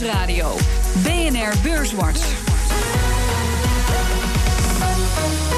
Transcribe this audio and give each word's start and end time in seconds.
Nieuwsradio. 0.00 0.56
BNR 1.02 1.54
Beurswatch. 1.62 2.45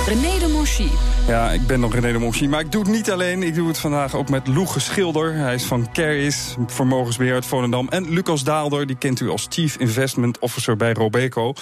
René 0.09 0.39
de 0.39 0.49
Monchy. 0.53 0.89
Ja, 1.27 1.51
ik 1.51 1.67
ben 1.67 1.81
nog 1.81 1.95
René 1.95 2.13
de 2.13 2.19
Monchy, 2.19 2.47
maar 2.47 2.61
ik 2.61 2.73
doe 2.73 2.83
het 2.83 2.91
niet 2.91 3.11
alleen. 3.11 3.43
Ik 3.43 3.55
doe 3.55 3.69
het 3.69 3.79
vandaag 3.79 4.15
ook 4.15 4.29
met 4.29 4.47
Loege 4.47 4.81
Schilder. 4.81 5.35
Hij 5.35 5.55
is 5.55 5.63
van 5.65 5.93
Caris, 5.93 6.57
vermogensbeheer 6.67 7.35
uit 7.35 7.47
Volendam. 7.47 7.89
En 7.89 8.11
Lucas 8.11 8.45
Daalder, 8.45 8.87
die 8.87 8.97
kent 8.97 9.21
u 9.21 9.29
als 9.29 9.47
Chief 9.49 9.77
Investment 9.77 10.39
Officer 10.39 10.77
bij 10.77 10.93
Robeco. 10.93 11.55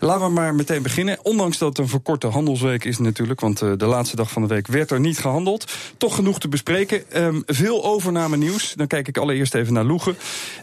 Laten 0.00 0.26
we 0.26 0.32
maar 0.32 0.54
meteen 0.54 0.82
beginnen. 0.82 1.18
Ondanks 1.22 1.58
dat 1.58 1.68
het 1.68 1.78
een 1.78 1.88
verkorte 1.88 2.26
handelsweek 2.26 2.84
is 2.84 2.98
natuurlijk... 2.98 3.40
want 3.40 3.62
eh, 3.62 3.72
de 3.76 3.86
laatste 3.86 4.16
dag 4.16 4.30
van 4.30 4.42
de 4.42 4.48
week 4.48 4.66
werd 4.66 4.90
er 4.90 5.00
niet 5.00 5.18
gehandeld. 5.18 5.72
Toch 5.96 6.14
genoeg 6.14 6.40
te 6.40 6.48
bespreken. 6.48 7.02
Um, 7.16 7.42
veel 7.46 7.84
overname 7.84 8.36
nieuws. 8.36 8.72
Dan 8.76 8.86
kijk 8.86 9.08
ik 9.08 9.18
allereerst 9.18 9.54
even 9.54 9.72
naar 9.72 9.84
Loege. 9.84 10.14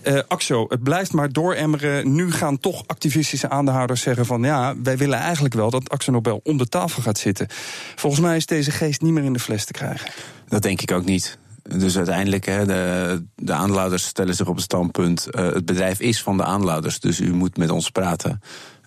Uh, 0.03 0.19
Axo, 0.27 0.65
het 0.69 0.83
blijft 0.83 1.13
maar 1.13 1.31
dooremmeren. 1.31 2.13
Nu 2.15 2.31
gaan 2.31 2.59
toch 2.59 2.83
activistische 2.87 3.49
aandeelhouders 3.49 4.01
zeggen 4.01 4.25
van... 4.25 4.43
ja, 4.43 4.75
wij 4.83 4.97
willen 4.97 5.19
eigenlijk 5.19 5.53
wel 5.53 5.69
dat 5.69 5.89
Axo 5.89 6.11
Nobel 6.11 6.39
om 6.43 6.57
de 6.57 6.69
tafel 6.69 7.01
gaat 7.01 7.06
zitten. 7.15 7.47
Volgens 7.95 8.21
mij 8.21 8.35
is 8.35 8.45
deze 8.45 8.71
geest 8.71 9.01
niet 9.01 9.13
meer 9.13 9.23
in 9.23 9.33
de 9.33 9.39
fles 9.39 9.65
te 9.65 9.73
krijgen. 9.73 10.11
Dat 10.47 10.61
denk 10.61 10.81
ik 10.81 10.91
ook 10.91 11.05
niet. 11.05 11.37
Dus 11.67 11.97
uiteindelijk, 11.97 12.45
hè, 12.45 12.65
de, 12.65 13.23
de 13.35 13.53
aandeelhouders 13.53 14.05
stellen 14.05 14.35
zich 14.35 14.47
op 14.47 14.55
het 14.55 14.63
standpunt... 14.63 15.27
Uh, 15.31 15.53
het 15.53 15.65
bedrijf 15.65 15.99
is 15.99 16.21
van 16.21 16.37
de 16.37 16.43
aandeelhouders, 16.43 16.99
dus 16.99 17.19
u 17.19 17.33
moet 17.33 17.57
met 17.57 17.69
ons 17.69 17.89
praten. 17.89 18.41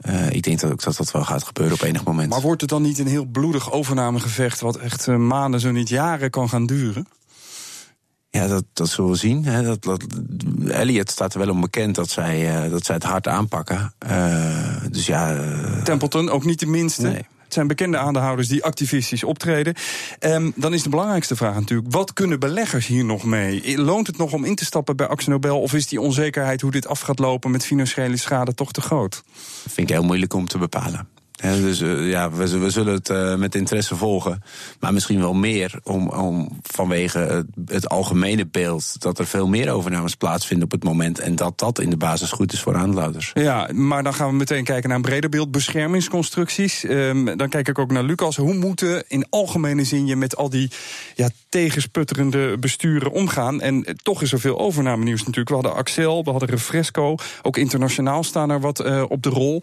Uh, 0.09 0.31
ik 0.31 0.43
denk 0.43 0.61
dat 0.61 0.73
ook 0.73 0.83
dat 0.83 0.97
dat 0.97 1.11
wel 1.11 1.25
gaat 1.25 1.43
gebeuren 1.43 1.75
op 1.75 1.83
enig 1.83 2.05
moment. 2.05 2.31
Maar 2.31 2.41
wordt 2.41 2.61
het 2.61 2.71
dan 2.71 2.83
niet 2.83 2.99
een 2.99 3.07
heel 3.07 3.25
bloedig 3.25 3.73
overnamegevecht... 3.73 4.61
wat 4.61 4.77
echt 4.77 5.07
uh, 5.07 5.17
maanden, 5.17 5.61
zo 5.61 5.71
niet 5.71 5.89
jaren 5.89 6.31
kan 6.31 6.49
gaan 6.49 6.67
duren? 6.67 7.07
Ja, 8.31 8.47
dat, 8.47 8.65
dat 8.73 8.89
zullen 8.89 9.11
we 9.11 9.17
zien. 9.17 9.45
Hè. 9.45 9.63
Dat, 9.63 9.83
dat, 9.83 10.05
Elliot 10.69 11.11
staat 11.11 11.33
er 11.33 11.39
wel 11.39 11.51
om 11.51 11.61
bekend 11.61 11.95
dat 11.95 12.11
zij, 12.11 12.69
dat 12.69 12.85
zij 12.85 12.95
het 12.95 13.05
hard 13.05 13.29
aanpakken. 13.29 13.93
dus 14.91 15.07
ja... 15.07 15.37
Templeton, 15.85 16.29
ook 16.29 16.45
niet 16.45 16.59
de 16.59 16.67
minste. 16.67 17.03
Nee. 17.03 17.27
Het 17.51 17.59
zijn 17.59 17.71
bekende 17.71 17.99
aandeelhouders 17.99 18.49
die 18.49 18.65
activistisch 18.65 19.25
optreden. 19.25 19.75
Um, 20.21 20.53
dan 20.57 20.75
is 20.75 20.83
de 20.83 20.89
belangrijkste 20.89 21.37
vraag 21.37 21.55
natuurlijk: 21.55 21.93
wat 21.93 22.13
kunnen 22.13 22.41
beleggers 22.41 22.87
hier 22.87 23.05
nog 23.05 23.25
mee? 23.25 23.79
Loont 23.79 24.07
het 24.07 24.17
nog 24.17 24.33
om 24.33 24.45
in 24.45 24.55
te 24.55 24.65
stappen 24.65 24.97
bij 24.97 25.07
Axel 25.07 25.33
Nobel? 25.33 25.61
Of 25.61 25.75
is 25.75 25.87
die 25.87 26.01
onzekerheid 26.01 26.61
hoe 26.61 26.71
dit 26.71 26.87
af 26.87 27.01
gaat 27.01 27.19
lopen 27.19 27.51
met 27.51 27.67
financiële 27.67 28.17
schade 28.17 28.55
toch 28.55 28.73
te 28.73 28.81
groot? 28.81 29.23
Dat 29.65 29.73
vind 29.73 29.91
ik 29.91 29.97
heel 29.97 30.05
moeilijk 30.05 30.35
om 30.35 30.47
te 30.47 30.59
bepalen. 30.59 31.20
Dus 31.41 31.81
uh, 31.81 32.11
ja, 32.11 32.31
we, 32.31 32.71
zullen 32.71 32.95
het 32.95 33.09
uh, 33.09 33.35
met 33.35 33.55
interesse 33.55 33.97
volgen. 33.97 34.43
Maar 34.81 34.93
misschien 34.93 35.21
wel 35.21 35.35
meer 35.35 35.81
om, 35.83 36.09
om 36.09 36.61
vanwege 36.63 37.47
het, 37.67 37.89
algemene 37.89 38.47
beeld 38.47 39.01
dat 39.03 39.19
er 39.19 39.27
veel 39.27 39.49
meer 39.49 39.73
overnames 39.73 40.15
plaatsvinden 40.15 40.65
op 40.65 40.71
het 40.71 40.85
moment. 40.85 41.19
En 41.19 41.37
dat 41.37 41.59
dat 41.59 41.81
in 41.81 41.91
de 41.91 41.97
basis 41.97 42.31
goed 42.31 42.53
is 42.53 42.61
voor 42.61 42.77
aandeelhouders. 42.77 43.31
Ja, 43.35 43.69
maar 43.73 44.03
dan 44.03 44.15
gaan 44.15 44.29
we 44.29 44.35
meteen 44.35 44.65
kijken 44.65 44.89
naar 44.89 44.99
een 44.99 45.05
breder 45.05 45.31
beeld. 45.31 45.51
Beschermingsconstructies. 45.51 46.85
Um, 46.85 47.37
dan 47.37 47.49
kijk 47.49 47.69
ik 47.69 47.79
ook 47.79 47.91
naar 47.91 48.03
Lucas. 48.03 48.37
Hoe 48.37 48.55
moeten 48.55 49.05
in 49.09 49.27
algemene 49.31 49.85
zin 49.85 50.07
je 50.07 50.17
met 50.17 50.37
al 50.37 50.51
die 50.51 50.71
ja, 51.15 51.29
tegensputterende 51.49 52.57
besturen 52.59 53.11
omgaan? 53.11 53.61
En 53.61 53.97
toch 54.03 54.23
is 54.23 54.33
er 54.33 54.41
veel 54.41 54.59
overname 54.59 55.05
nieuws 55.05 55.21
natuurlijk. 55.21 55.49
We 55.49 55.55
hadden 55.55 55.75
Axel, 55.75 56.25
we 56.25 56.31
hadden 56.31 56.49
Refresco. 56.49 57.17
Ook 57.43 57.57
internationaal 57.57 58.25
staan 58.25 58.51
er 58.51 58.61
wat 58.61 59.09
op 59.09 59.23
de 59.23 59.29
rol. 59.29 59.63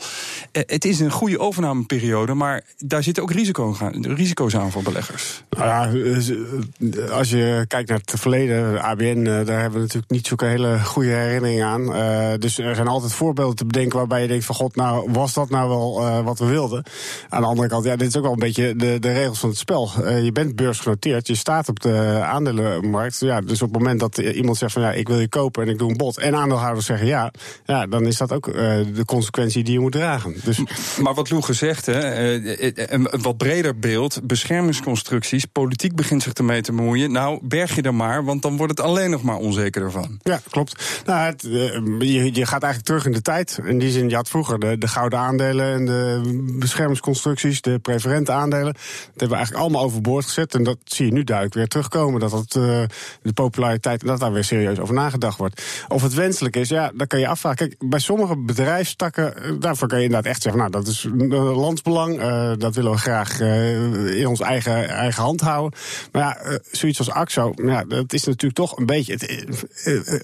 het 0.51 0.85
is 0.85 0.99
een 0.99 1.11
goede 1.11 1.39
overname 1.39 1.65
periode, 1.85 2.33
maar 2.33 2.63
daar 2.77 3.03
zitten 3.03 3.23
ook 3.23 3.31
risico 3.31 3.75
aan, 3.79 4.05
risico's 4.15 4.55
aan 4.55 4.71
voor 4.71 4.83
beleggers. 4.83 5.43
Nou 5.49 5.67
ja, 5.67 7.09
als 7.11 7.29
je 7.29 7.65
kijkt 7.67 7.89
naar 7.89 7.99
het 8.05 8.19
verleden, 8.19 8.81
ABN, 8.81 9.23
daar 9.23 9.59
hebben 9.59 9.71
we 9.71 9.79
natuurlijk 9.79 10.11
niet 10.11 10.27
zo'n 10.27 10.47
hele 10.47 10.79
goede 10.83 11.09
herinneringen 11.09 11.65
aan. 11.65 11.81
Uh, 11.81 12.39
dus 12.39 12.57
er 12.57 12.75
zijn 12.75 12.87
altijd 12.87 13.13
voorbeelden 13.13 13.55
te 13.55 13.65
bedenken 13.65 13.97
waarbij 13.97 14.21
je 14.21 14.27
denkt 14.27 14.45
van 14.45 14.55
god, 14.55 14.75
nou 14.75 15.11
was 15.11 15.33
dat 15.33 15.49
nou 15.49 15.69
wel 15.69 16.01
uh, 16.01 16.19
wat 16.19 16.39
we 16.39 16.45
wilden? 16.45 16.83
Aan 17.29 17.41
de 17.41 17.47
andere 17.47 17.67
kant, 17.67 17.85
ja, 17.85 17.95
dit 17.95 18.07
is 18.07 18.17
ook 18.17 18.23
wel 18.23 18.31
een 18.31 18.39
beetje 18.39 18.75
de, 18.75 18.99
de 18.99 19.11
regels 19.11 19.39
van 19.39 19.49
het 19.49 19.57
spel. 19.57 19.91
Uh, 19.99 20.23
je 20.23 20.31
bent 20.31 20.55
beursgenoteerd, 20.55 21.27
je 21.27 21.35
staat 21.35 21.69
op 21.69 21.79
de 21.79 22.21
aandelenmarkt. 22.23 23.19
Ja, 23.19 23.41
dus 23.41 23.61
op 23.61 23.69
het 23.73 23.77
moment 23.77 23.99
dat 23.99 24.17
iemand 24.17 24.57
zegt 24.57 24.73
van 24.73 24.81
ja, 24.81 24.91
ik 24.91 25.07
wil 25.07 25.19
je 25.19 25.29
kopen 25.29 25.63
en 25.63 25.69
ik 25.69 25.77
doe 25.77 25.89
een 25.89 25.97
bod, 25.97 26.17
en 26.17 26.35
aandeelhouders 26.35 26.85
zeggen 26.85 27.07
ja, 27.07 27.31
ja 27.65 27.87
dan 27.87 28.05
is 28.05 28.17
dat 28.17 28.33
ook 28.33 28.45
de 28.93 29.05
consequentie 29.05 29.63
die 29.63 29.73
je 29.73 29.79
moet 29.79 29.91
dragen. 29.91 30.35
Dus, 30.43 30.61
maar 31.01 31.13
wat 31.13 31.29
Loe 31.29 31.41
gezegd, 31.57 31.85
hè, 31.85 32.93
een 32.93 33.07
wat 33.21 33.37
breder 33.37 33.79
beeld, 33.79 34.19
beschermingsconstructies, 34.23 35.45
politiek 35.45 35.95
begint 35.95 36.23
zich 36.23 36.33
ermee 36.33 36.61
te 36.61 36.71
moeien. 36.71 37.11
Nou, 37.11 37.39
berg 37.41 37.75
je 37.75 37.81
er 37.81 37.95
maar, 37.95 38.23
want 38.23 38.41
dan 38.41 38.57
wordt 38.57 38.77
het 38.77 38.87
alleen 38.87 39.09
nog 39.09 39.21
maar 39.21 39.35
onzeker 39.35 39.81
ervan. 39.81 40.19
Ja, 40.23 40.39
klopt. 40.49 41.01
Nou, 41.05 41.35
je, 41.99 42.33
je 42.33 42.45
gaat 42.45 42.63
eigenlijk 42.63 42.83
terug 42.83 43.05
in 43.05 43.11
de 43.11 43.21
tijd. 43.21 43.59
In 43.63 43.79
die 43.79 43.91
zin, 43.91 44.09
je 44.09 44.15
had 44.15 44.29
vroeger 44.29 44.59
de, 44.59 44.77
de 44.77 44.87
gouden 44.87 45.19
aandelen 45.19 45.73
en 45.73 45.85
de 45.85 46.21
beschermingsconstructies, 46.59 47.61
de 47.61 47.79
preferente 47.79 48.31
aandelen. 48.31 48.73
Dat 48.73 48.83
hebben 49.07 49.29
we 49.29 49.35
eigenlijk 49.35 49.63
allemaal 49.63 49.83
overboord 49.83 50.25
gezet. 50.25 50.55
En 50.55 50.63
dat 50.63 50.77
zie 50.83 51.05
je 51.05 51.11
nu 51.11 51.23
duidelijk 51.23 51.55
weer 51.55 51.67
terugkomen. 51.67 52.19
Dat 52.19 52.31
dat 52.31 52.51
de 53.21 53.33
populariteit, 53.33 54.05
dat 54.05 54.19
daar 54.19 54.33
weer 54.33 54.43
serieus 54.43 54.79
over 54.79 54.93
nagedacht 54.93 55.37
wordt. 55.37 55.61
Of 55.87 56.01
het 56.01 56.13
wenselijk 56.13 56.55
is, 56.55 56.69
ja, 56.69 56.91
dat 56.95 57.07
kan 57.07 57.19
je 57.19 57.27
afvragen. 57.27 57.57
Kijk, 57.57 57.75
bij 57.89 57.99
sommige 57.99 58.37
bedrijfstakken, 58.37 59.59
daarvoor 59.59 59.87
kan 59.87 59.97
je 59.97 60.03
inderdaad 60.03 60.31
echt 60.31 60.41
zeggen, 60.41 60.61
nou, 60.61 60.71
dat 60.71 60.87
is 60.87 61.07
landsbelang. 61.55 62.19
Uh, 62.19 62.51
dat 62.57 62.75
willen 62.75 62.91
we 62.91 62.97
graag 62.97 63.39
uh, 63.41 64.19
in 64.19 64.27
ons 64.27 64.39
eigen, 64.39 64.89
eigen 64.89 65.23
hand 65.23 65.41
houden. 65.41 65.79
Maar 66.11 66.21
ja, 66.21 66.51
uh, 66.51 66.57
zoiets 66.71 66.99
als 66.99 67.09
AXO, 67.09 67.53
ja, 67.55 67.83
dat 67.83 68.13
is 68.13 68.23
natuurlijk 68.23 68.55
toch 68.55 68.77
een 68.77 68.85
beetje. 68.85 69.17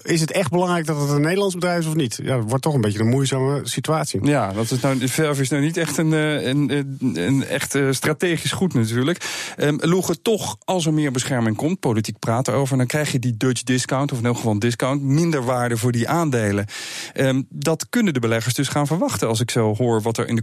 Is 0.02 0.20
het 0.20 0.30
echt 0.30 0.50
belangrijk 0.50 0.86
dat 0.86 1.00
het 1.00 1.10
een 1.10 1.20
Nederlands 1.20 1.54
bedrijf 1.54 1.78
is 1.78 1.86
of 1.86 1.94
niet? 1.94 2.18
Ja, 2.22 2.36
dat 2.36 2.48
wordt 2.48 2.62
toch 2.62 2.74
een 2.74 2.80
beetje 2.80 2.98
een 2.98 3.08
moeizame 3.08 3.60
situatie. 3.62 4.26
Ja, 4.26 4.52
dat 4.52 4.70
is 4.70 4.80
nou, 4.80 4.98
de 4.98 5.08
verf 5.08 5.40
is 5.40 5.48
nou 5.48 5.62
niet 5.62 5.76
echt 5.76 5.98
een, 5.98 6.12
een, 6.12 6.98
een, 7.14 7.46
echt 7.46 7.78
strategisch 7.90 8.52
goed 8.52 8.74
natuurlijk. 8.74 9.24
Um, 9.56 9.78
Loegen, 9.80 10.22
toch, 10.22 10.56
als 10.64 10.86
er 10.86 10.94
meer 10.94 11.12
bescherming 11.12 11.56
komt, 11.56 11.80
politiek 11.80 12.18
praten 12.18 12.54
over, 12.54 12.76
dan 12.76 12.86
krijg 12.86 13.12
je 13.12 13.18
die 13.18 13.36
Dutch 13.36 13.62
discount, 13.62 14.12
of 14.12 14.18
in 14.18 14.24
elk 14.24 14.36
geval 14.36 14.58
discount, 14.58 15.02
minder 15.02 15.44
waarde 15.44 15.76
voor 15.76 15.92
die 15.92 16.08
aandelen. 16.08 16.66
Um, 17.14 17.46
dat 17.48 17.86
kunnen 17.88 18.14
de 18.14 18.20
beleggers 18.20 18.54
dus 18.54 18.68
gaan 18.68 18.86
verwachten 18.86 19.28
als 19.28 19.40
ik 19.40 19.50
zo 19.50 19.74
hoor 19.74 20.02
wat 20.02 20.18
er 20.18 20.28
in 20.28 20.36
de 20.36 20.42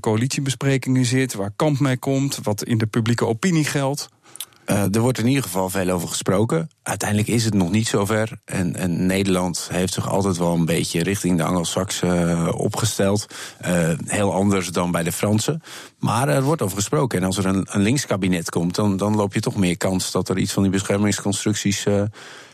waar 1.35 1.51
Kamp 1.55 1.79
mee 1.79 1.97
komt, 1.97 2.39
wat 2.43 2.63
in 2.63 2.77
de 2.77 2.85
publieke 2.85 3.25
opinie 3.25 3.65
geldt? 3.65 4.09
Uh, 4.65 4.95
er 4.95 4.99
wordt 4.99 5.17
in 5.17 5.27
ieder 5.27 5.43
geval 5.43 5.69
veel 5.69 5.89
over 5.89 6.07
gesproken. 6.07 6.69
Uiteindelijk 6.83 7.29
is 7.29 7.45
het 7.45 7.53
nog 7.53 7.71
niet 7.71 7.87
zover. 7.87 8.39
En, 8.45 8.75
en 8.75 9.05
Nederland 9.05 9.67
heeft 9.71 9.93
zich 9.93 10.09
altijd 10.09 10.37
wel 10.37 10.53
een 10.53 10.65
beetje 10.65 11.03
richting 11.03 11.37
de 11.37 11.43
Anglo-Saxen 11.43 12.29
uh, 12.29 12.49
opgesteld. 12.55 13.25
Uh, 13.65 13.89
heel 14.05 14.33
anders 14.33 14.67
dan 14.67 14.91
bij 14.91 15.03
de 15.03 15.11
Fransen. 15.11 15.61
Maar 15.99 16.29
er 16.29 16.43
wordt 16.43 16.61
over 16.61 16.75
gesproken. 16.75 17.19
En 17.19 17.25
als 17.25 17.37
er 17.37 17.45
een, 17.45 17.67
een 17.69 17.81
linkskabinet 17.81 18.49
komt, 18.49 18.75
dan, 18.75 18.97
dan 18.97 19.15
loop 19.15 19.33
je 19.33 19.39
toch 19.39 19.55
meer 19.55 19.77
kans 19.77 20.11
dat 20.11 20.29
er 20.29 20.37
iets 20.37 20.53
van 20.53 20.63
die 20.63 20.71
beschermingsconstructies 20.71 21.85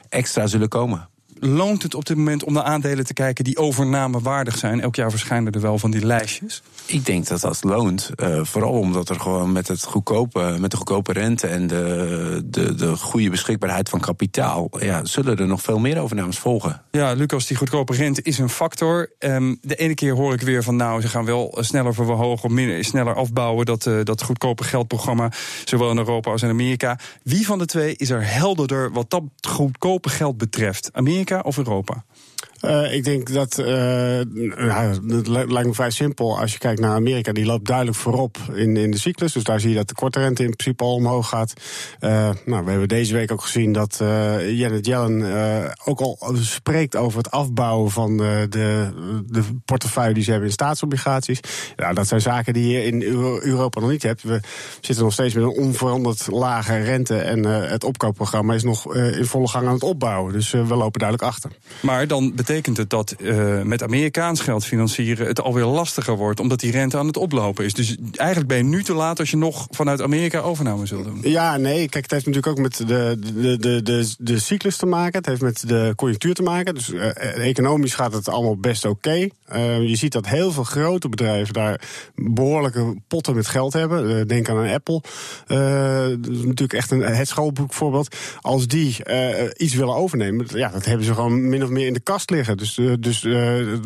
extra 0.10 0.48
zullen 0.48 0.70
komen 0.70 1.10
loont 1.40 1.84
het 1.84 1.96
op 1.96 2.06
dit 2.06 2.18
moment 2.18 2.44
om 2.44 2.54
naar 2.54 2.64
aandelen 2.64 3.06
te 3.06 3.14
kijken 3.14 3.44
die 3.44 3.58
overnamewaardig 3.58 4.58
zijn? 4.58 4.82
Elk 4.82 4.96
jaar 4.96 5.10
verschijnen 5.10 5.52
er 5.52 5.62
wel 5.62 5.78
van 5.78 5.92
die 5.92 6.06
lijstjes. 6.06 6.62
Ik 6.86 7.06
denk 7.06 7.28
dat 7.28 7.42
dat 7.42 7.64
loont. 7.64 8.12
Uh, 8.16 8.44
vooral 8.44 8.72
omdat 8.72 9.10
er 9.10 9.20
gewoon 9.20 9.52
met, 9.52 9.68
het 9.68 9.84
goedkope, 9.84 10.56
met 10.60 10.72
de 10.72 10.78
goedkope 10.78 11.14
rente 11.14 11.48
en 11.48 11.68
de, 11.68 12.42
de, 12.46 12.76
de 12.76 12.96
goede 12.96 13.30
beschikbaarheid 13.30 13.90
van 13.90 14.00
kapitaal. 14.00 14.70
Ja, 14.80 15.06
zullen 15.06 15.38
er 15.38 15.48
nog 15.48 15.62
veel 15.62 15.80
meer 15.80 16.00
overnames 16.00 16.38
volgen. 16.38 16.82
Ja, 16.92 17.14
Lucas, 17.14 17.48
die 17.48 17.58
goedkope 17.58 17.94
rente 17.94 18.22
is 18.22 18.38
een 18.38 18.50
factor. 18.50 19.12
Um, 19.20 19.58
de 19.62 19.76
ene 19.76 19.94
keer 19.94 20.14
hoor 20.14 20.34
ik 20.34 20.42
weer 20.42 20.64
van 20.64 20.76
nou, 20.76 21.02
ze 21.02 21.08
gaan 21.08 21.26
wel 21.26 21.58
sneller 21.60 21.94
verhogen 21.94 22.54
minder, 22.54 22.84
sneller 22.84 23.16
afbouwen. 23.16 23.66
Dat, 23.66 23.86
uh, 23.86 24.04
dat 24.04 24.24
goedkope 24.24 24.64
geldprogramma, 24.64 25.32
zowel 25.66 25.92
in 25.92 25.98
Europa 25.98 26.32
als 26.32 26.42
in 26.42 26.50
Amerika. 26.50 27.00
Wie 27.24 27.46
van 27.46 27.58
de 27.58 27.66
twee 27.66 27.96
is 27.96 28.10
er 28.10 28.34
helderder 28.34 28.92
wat 28.92 29.10
dat 29.10 29.24
goedkope 29.48 30.10
geld 30.10 30.38
betreft? 30.38 30.90
Amerika 30.94 31.27
of 31.36 31.58
Europa? 31.58 32.04
Uh, 32.62 32.94
ik 32.94 33.04
denk 33.04 33.34
dat, 33.34 33.58
nou, 33.58 35.16
het 35.16 35.28
lijkt 35.28 35.68
me 35.68 35.74
vrij 35.74 35.92
simpel. 35.92 36.40
Als 36.40 36.54
je 36.54 36.60
kijkt 36.60 36.80
naar 36.80 36.96
Amerika, 36.96 37.32
die 37.32 37.46
loopt 37.46 37.66
duidelijk 37.66 37.98
voorop 37.98 38.38
in, 38.54 38.78
in 38.78 38.92
de 38.92 39.00
cyclus. 39.00 39.34
Dus 39.34 39.44
daar 39.44 39.60
zie 39.60 39.70
je 39.70 39.76
dat 39.76 39.88
de 39.88 39.94
korte 39.94 40.20
rente 40.20 40.44
in 40.44 40.56
principe 40.56 40.84
al 40.84 40.94
omhoog 40.94 41.30
gaat. 41.30 41.54
Uh, 42.00 42.30
nou, 42.46 42.64
we 42.64 42.70
hebben 42.70 42.88
deze 42.88 43.14
week 43.14 43.32
ook 43.32 43.42
gezien 43.42 43.72
dat 43.72 43.98
Janet 44.48 44.86
Yellen 44.86 45.76
ook 45.86 46.00
al 46.00 46.18
spreekt 46.34 46.96
over 46.96 47.18
het 47.18 47.32
afbouwen 47.32 47.92
van 47.92 48.18
de, 48.18 48.46
de, 48.50 48.90
de, 49.28 49.44
portefeuille 49.66 50.14
die 50.14 50.24
ze 50.24 50.30
hebben 50.30 50.48
in 50.48 50.54
staatsobligaties. 50.54 51.40
Ja, 51.76 51.94
dat 51.94 52.08
zijn 52.08 52.22
zaken 52.22 52.54
die 52.54 52.68
je 52.68 52.84
in 52.84 53.02
Europa 53.42 53.80
nog 53.80 53.90
niet 53.90 54.04
hebt. 54.04 54.24
We 54.24 54.40
zitten 54.82 55.04
nog 55.04 55.14
steeds 55.14 55.34
met 55.34 55.44
een 55.44 55.50
onveranderd 55.50 56.28
lage 56.32 56.78
rente. 56.78 57.18
En 57.18 57.44
het 57.44 57.84
opkoopprogramma 57.84 58.54
is 58.54 58.64
nog 58.64 58.96
in 58.96 59.26
volle 59.26 59.48
gang 59.48 59.68
aan 59.68 59.74
het 59.74 59.84
opbouwen. 59.84 60.34
Dus 60.34 60.52
we 60.52 60.76
lopen 60.76 61.00
duidelijk 61.00 61.30
achter. 61.30 61.52
Maar 61.82 62.08
dan 62.08 62.32
betekent 62.48 62.78
het 62.78 62.90
dat 62.90 63.16
uh, 63.18 63.62
met 63.62 63.84
Amerikaans 63.84 64.42
geld 64.42 64.66
financieren 64.66 65.28
het 65.28 65.42
alweer 65.42 65.66
lastiger 65.66 66.16
wordt, 66.16 66.40
omdat 66.40 66.60
die 66.60 66.72
rente 66.72 66.98
aan 66.98 67.08
het 67.08 67.18
oplopen 67.18 67.66
is. 67.66 67.74
Dus 67.74 67.96
eigenlijk 68.16 68.50
ben 68.50 68.58
je 68.58 68.64
nu 68.64 68.84
te 68.84 68.94
laat 68.94 69.20
als 69.20 69.32
je 69.32 69.38
nog 69.38 69.68
vanuit 69.70 70.02
Amerika 70.02 70.40
overname 70.40 70.86
zult 70.86 71.04
doen. 71.04 71.20
Ja, 71.22 71.58
nee, 71.58 71.90
kijk, 71.90 72.04
het 72.04 72.12
heeft 72.12 72.26
natuurlijk 72.26 72.58
ook 72.58 72.64
met 72.64 72.78
de, 72.78 73.18
de, 73.34 73.58
de, 73.58 73.84
de, 73.84 74.14
de 74.18 74.40
cyclus 74.40 74.78
te 74.78 74.86
maken. 74.86 75.18
Het 75.18 75.26
heeft 75.26 75.42
met 75.42 75.68
de 75.68 75.94
conjunctuur 75.96 76.34
te 76.34 76.44
maken. 76.44 76.74
Dus 76.74 76.90
uh, 76.90 77.48
economisch 77.48 77.94
gaat 77.94 78.14
het 78.14 78.30
allemaal 78.30 78.58
best 78.58 78.86
oké. 78.86 79.28
Uh, 79.54 79.82
je 79.82 79.96
ziet 79.96 80.12
dat 80.12 80.28
heel 80.28 80.52
veel 80.52 80.64
grote 80.64 81.10
bedrijven 81.10 81.54
daar 81.54 81.82
behoorlijke 82.16 82.96
potten 83.08 83.36
met 83.36 83.48
geld 83.48 83.74
hebben. 83.74 84.28
denk 84.28 84.50
aan 84.50 84.58
een 84.58 84.74
Apple. 84.74 85.02
is 86.32 86.44
natuurlijk 86.44 86.74
echt 86.74 86.92
een, 86.92 87.02
het 87.02 87.28
schoolboek 87.28 87.74
voorbeeld. 87.74 88.16
Als 88.42 88.68
die 88.68 88.98
iets 89.58 89.74
willen 89.74 89.96
overnemen, 89.96 90.46
ja, 90.50 90.70
dat 90.70 90.86
hebben 90.86 91.06
ze 91.06 91.14
gewoon 91.14 91.50
min 91.50 91.64
of 91.64 91.70
meer 91.70 91.88
in 91.88 91.94
de 91.94 92.00
kast 92.00 92.30
liggen. 92.30 92.37
Dus, 92.56 92.80
dus 93.00 93.28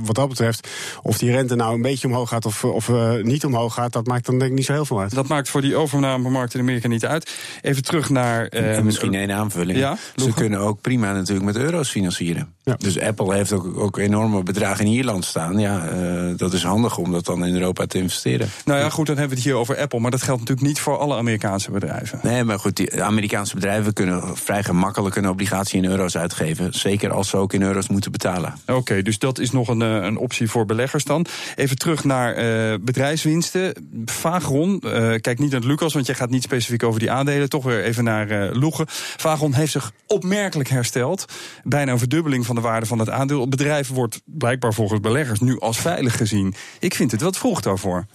wat 0.02 0.16
dat 0.16 0.30
betreft, 0.30 0.68
of 1.02 1.18
die 1.18 1.32
rente 1.32 1.56
nou 1.56 1.74
een 1.74 1.82
beetje 1.82 2.08
omhoog 2.08 2.30
gaat 2.30 2.46
of, 2.46 2.64
of 2.64 2.90
niet 3.22 3.46
omhoog 3.46 3.74
gaat, 3.74 3.94
dat 3.94 4.08
maakt 4.08 4.26
dan 4.26 4.40
denk 4.40 4.52
ik 4.52 4.58
niet 4.58 4.66
zo 4.66 4.74
heel 4.74 4.86
veel 4.86 5.00
uit. 5.00 5.16
Dat 5.16 5.28
maakt 5.28 5.50
voor 5.50 5.62
die 5.62 5.76
overnamemarkt 5.76 6.54
in 6.54 6.60
Amerika 6.60 6.88
niet 6.88 7.06
uit. 7.06 7.32
Even 7.62 7.84
terug 7.84 8.10
naar. 8.10 8.54
Uh, 8.54 8.80
misschien 8.80 9.14
één 9.14 9.32
aanvulling. 9.32 9.78
Ja, 9.78 9.98
Ze 10.16 10.34
kunnen 10.34 10.60
ook 10.60 10.82
prima 10.82 11.14
natuurlijk 11.14 11.46
met 11.46 11.56
euro's 11.56 11.90
financieren. 11.90 12.54
Ja. 12.64 12.76
Dus 12.78 13.00
Apple 13.00 13.34
heeft 13.34 13.52
ook, 13.52 13.78
ook 13.78 13.98
enorme 13.98 14.44
bedragen 14.44 14.86
in 14.86 14.92
Ierland 14.92 15.26
staan. 15.26 15.60
Ja, 15.60 15.90
uh, 15.94 16.38
dat 16.38 16.54
is 16.54 16.64
handig 16.64 16.98
om 16.98 17.12
dat 17.12 17.26
dan 17.26 17.46
in 17.46 17.54
Europa 17.54 17.86
te 17.86 17.98
investeren. 17.98 18.50
Nou 18.66 18.80
ja, 18.80 18.90
goed, 18.90 19.06
dan 19.06 19.18
hebben 19.18 19.36
we 19.38 19.42
het 19.42 19.52
hier 19.52 19.60
over 19.60 19.78
Apple. 19.78 20.00
Maar 20.00 20.12
dat 20.12 20.22
geldt 20.22 20.40
natuurlijk 20.40 20.68
niet 20.68 20.80
voor 20.80 20.98
alle 20.98 21.16
Amerikaanse 21.16 21.72
bedrijven. 21.72 22.20
Nee, 22.24 22.44
maar 22.44 22.60
goed, 22.60 22.76
die 22.76 23.04
Amerikaanse 23.04 23.56
bedrijven 23.56 23.94
kunnen 23.94 24.38
vrij 24.38 24.64
gemakkelijk 24.64 25.16
een 25.16 25.30
obligatie 25.30 25.82
in 25.82 25.90
euro's 25.90 26.18
uitgeven. 26.18 26.74
Zeker 26.74 27.12
als 27.12 27.30
ze 27.30 27.38
ook 27.38 27.54
in 27.54 27.62
euro's 27.62 27.88
moeten 27.88 28.12
betalen. 28.12 28.54
Oké, 28.68 29.02
dus 29.02 29.20
dat 29.20 29.40
is 29.40 29.52
nog 29.52 29.68
een, 29.68 29.82
eh, 29.82 29.96
een 29.96 30.18
optie 30.18 30.50
voor 30.50 30.66
beleggers 30.66 31.04
dan. 31.04 31.26
Even 31.56 31.78
terug 31.78 32.04
naar 32.04 32.44
uh, 32.44 32.76
bedrijfswinsten. 32.82 33.90
Vagron, 34.06 34.82
uh, 34.86 34.92
kijk 35.22 35.40
niet 35.40 35.52
naar 35.52 35.62
Lucas, 35.62 35.94
want 35.94 36.06
jij 36.06 36.16
gaat 36.16 36.30
niet 36.30 36.44
specifiek 36.44 36.84
over 36.84 37.00
die 37.00 37.12
aandelen. 37.12 37.50
Toch 37.50 37.64
weer 37.64 37.84
even 37.84 38.04
naar 38.04 38.56
Loegen. 38.56 38.86
Vagron 38.88 39.54
heeft 39.54 39.72
zich 39.72 39.92
opmerkelijk 40.08 40.70
hersteld. 40.70 41.26
Bijna 41.64 41.92
een 41.92 42.00
verdubbeling 42.00 42.46
van 42.46 42.51
de 42.56 42.62
waarde 42.62 42.86
van 42.86 43.00
het 43.00 43.10
aandeel. 43.10 43.42
Het 43.42 43.50
bedrijf 43.50 43.90
wordt 43.90 44.22
blijkbaar 44.26 44.74
volgens 44.74 45.00
beleggers 45.00 45.40
nu 45.40 45.60
als 45.60 45.80
veilig 45.80 46.18
gezien. 46.18 46.54
Ik 46.80 46.94
vind 46.94 47.12
het 47.12 47.22
wat 47.22 47.38
vroeg 47.38 47.62
daarvoor. 47.62 48.06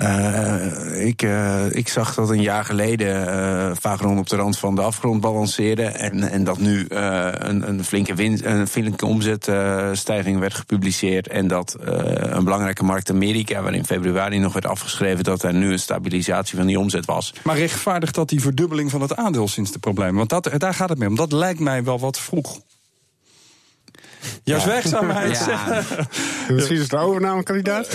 Uh, 0.00 1.06
ik, 1.06 1.22
uh, 1.22 1.74
ik 1.74 1.88
zag 1.88 2.14
dat 2.14 2.30
een 2.30 2.42
jaar 2.42 2.64
geleden 2.64 3.28
uh, 3.28 3.70
Vagron 3.80 4.18
op 4.18 4.28
de 4.28 4.36
rand 4.36 4.58
van 4.58 4.74
de 4.74 4.82
afgrond 4.82 5.20
balanceerde. 5.20 5.82
En, 5.82 6.22
en 6.22 6.44
dat 6.44 6.58
nu 6.58 6.86
een, 6.88 7.68
een, 7.68 7.84
flinke 7.84 8.14
winst, 8.14 8.44
een 8.44 8.68
flinke 8.68 9.06
omzetstijging 9.06 10.38
werd 10.38 10.54
gepubliceerd. 10.54 11.28
En 11.28 11.48
dat 11.48 11.76
een 11.80 12.44
belangrijke 12.44 12.84
markt 12.84 13.10
Amerika, 13.10 13.60
waarin 13.60 13.78
in 13.78 13.86
februari 13.86 14.38
nog 14.38 14.52
werd 14.52 14.66
afgeschreven 14.66 15.24
dat 15.24 15.42
er 15.42 15.54
nu 15.54 15.72
een 15.72 15.78
stabilisatie 15.78 16.56
van 16.56 16.66
die 16.66 16.78
omzet 16.78 17.04
was. 17.04 17.34
Maar 17.44 17.58
rechtvaardigt 17.58 18.14
dat 18.14 18.28
die 18.28 18.40
verdubbeling 18.40 18.90
van 18.90 19.00
het 19.00 19.16
aandeel 19.16 19.48
sinds 19.48 19.72
de 19.72 19.78
problemen? 19.78 20.16
Want 20.16 20.28
dat, 20.28 20.50
daar 20.58 20.74
gaat 20.74 20.88
het 20.88 20.98
mee 20.98 21.08
om. 21.08 21.16
Dat 21.16 21.32
lijkt 21.32 21.60
mij 21.60 21.84
wel 21.84 21.98
wat 21.98 22.18
vroeg. 22.18 22.60
Jouw 24.42 24.58
ja. 24.58 24.66
werkzaamheid. 24.66 25.44
Ja. 25.46 25.82
Misschien 26.48 26.76
is 26.76 26.82
het 26.82 26.92
een 26.92 26.98
overnamekandidaat. 26.98 27.88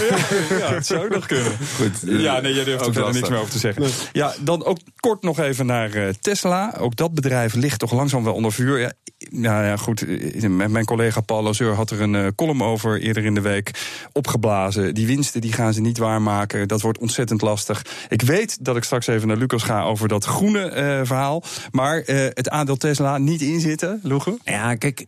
Ja, 0.50 0.74
het 0.74 0.86
zou 0.86 1.06
ook 1.06 1.10
nog 1.10 1.26
kunnen. 1.26 1.52
Goed, 1.76 1.92
ja, 2.06 2.40
nee, 2.40 2.54
jij 2.54 2.64
durft 2.64 2.86
er 2.86 2.94
verder 2.94 3.14
niks 3.14 3.30
meer 3.30 3.40
over 3.40 3.52
te 3.52 3.60
zeggen. 3.60 3.86
Ja, 4.12 4.34
dan 4.42 4.66
ook 4.66 4.78
kort 5.00 5.22
nog 5.22 5.40
even 5.40 5.66
naar 5.66 5.96
uh, 5.96 6.08
Tesla. 6.22 6.74
Ook 6.78 6.96
dat 6.96 7.14
bedrijf 7.14 7.54
ligt 7.54 7.80
toch 7.80 7.92
langzaam 7.92 8.24
wel 8.24 8.34
onder 8.34 8.52
vuur. 8.52 8.80
Ja, 8.80 8.92
nou 9.30 9.66
ja, 9.66 9.78
goed. 9.78 10.06
Mijn 10.48 10.86
collega 10.86 11.22
Paul 11.22 11.44
Lazeur 11.44 11.74
had 11.74 11.92
er 11.92 12.02
een 12.02 12.36
column 12.36 12.64
over 12.64 13.02
eerder 13.02 13.26
in 13.26 13.34
de 13.34 13.42
week 13.42 13.72
opgeblazen. 14.12 14.94
Die 14.94 15.08
winsten 15.08 15.42
die 15.42 15.54
gaan 15.54 15.74
ze 15.74 15.82
niet 15.82 15.98
waarmaken. 15.98 16.68
Dat 16.68 16.82
wordt 16.82 16.98
ontzettend 17.00 17.42
lastig. 17.42 17.86
Ik 18.10 18.22
weet 18.22 18.58
dat 18.66 18.78
ik 18.78 18.84
straks 18.84 19.08
even 19.08 19.28
naar 19.28 19.38
Lucas 19.38 19.64
ga 19.64 19.84
over 19.84 20.08
dat 20.08 20.26
groene 20.26 20.66
uh, 20.66 21.00
verhaal. 21.04 21.44
Maar 21.72 22.04
het 22.34 22.50
aandeel 22.50 22.78
Tesla 22.78 23.18
niet 23.18 23.42
inzitten, 23.42 24.00
Loege? 24.04 24.38
Ja, 24.44 24.76
kijk, 24.76 25.06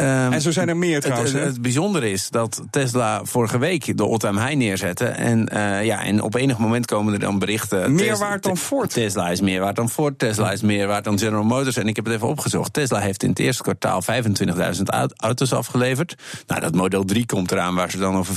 Um, 0.00 0.32
en 0.32 0.40
zo 0.40 0.50
zijn 0.50 0.68
er 0.68 0.76
meer 0.76 1.00
trouwens. 1.00 1.32
Het, 1.32 1.44
het, 1.44 1.62
bijzondere 1.62 2.10
is 2.10 2.30
dat 2.30 2.62
Tesla 2.70 3.24
vorige 3.24 3.58
week 3.58 3.96
de 3.96 4.02
all-time 4.02 4.40
high 4.40 4.56
neerzette. 4.56 5.04
En, 5.04 5.48
uh, 5.52 5.84
ja, 5.84 6.04
en 6.04 6.22
op 6.22 6.34
enig 6.34 6.58
moment 6.58 6.86
komen 6.86 7.12
er 7.12 7.18
dan 7.18 7.38
berichten. 7.38 7.94
Meer 7.94 8.16
waard 8.16 8.42
dan 8.42 8.56
Ford. 8.56 8.92
Tesla 8.92 9.30
is 9.30 9.40
meer 9.40 9.60
waard 9.60 9.76
dan 9.76 9.90
Ford. 9.90 10.18
Tesla 10.18 10.52
is 10.52 10.62
meer 10.62 10.86
waard 10.86 11.04
dan 11.04 11.18
General 11.18 11.44
Motors. 11.44 11.76
En 11.76 11.88
ik 11.88 11.96
heb 11.96 12.04
het 12.04 12.14
even 12.14 12.28
opgezocht. 12.28 12.72
Tesla 12.72 12.98
heeft 12.98 13.22
in 13.22 13.28
het 13.28 13.38
eerste 13.38 13.62
kwartaal 13.62 14.02
25.000 14.02 14.82
auto's 15.16 15.52
afgeleverd. 15.52 16.14
Nou, 16.46 16.60
dat 16.60 16.74
model 16.74 17.04
3 17.04 17.26
komt 17.26 17.52
eraan 17.52 17.74
waar 17.74 17.90
ze 17.90 17.98
dan 17.98 18.16
over 18.16 18.34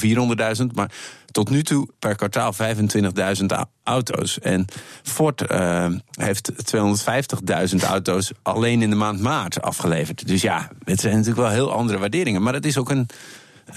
400.000. 0.60 0.66
Maar 0.74 0.92
tot 1.32 1.50
nu 1.50 1.64
toe 1.64 1.88
per 2.00 2.16
kwartaal 2.16 2.54
25.000 2.54 3.46
auto's. 3.88 4.40
En 4.40 4.66
Ford 5.04 5.52
uh, 5.52 5.88
heeft 6.12 6.52
250.000 6.76 7.84
auto's 7.84 8.32
alleen 8.42 8.82
in 8.82 8.90
de 8.90 8.96
maand 8.96 9.20
maart 9.20 9.62
afgeleverd. 9.62 10.28
Dus 10.28 10.42
ja, 10.42 10.70
het 10.84 11.00
zijn 11.00 11.14
natuurlijk 11.14 11.42
wel 11.42 11.50
heel 11.50 11.72
andere 11.72 12.00
waarderingen. 12.00 12.42
Maar 12.42 12.54
het 12.54 12.66
is 12.66 12.78
ook 12.78 12.90
een 12.90 13.08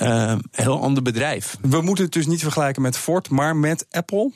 uh, 0.03 0.35
heel 0.51 0.83
ander 0.83 1.03
bedrijf. 1.03 1.57
We 1.61 1.81
moeten 1.81 2.05
het 2.05 2.12
dus 2.12 2.27
niet 2.27 2.43
vergelijken 2.43 2.83
met 2.83 2.99
Ford, 2.99 3.31
maar 3.31 3.57
met 3.57 3.87
Apple? 3.91 4.33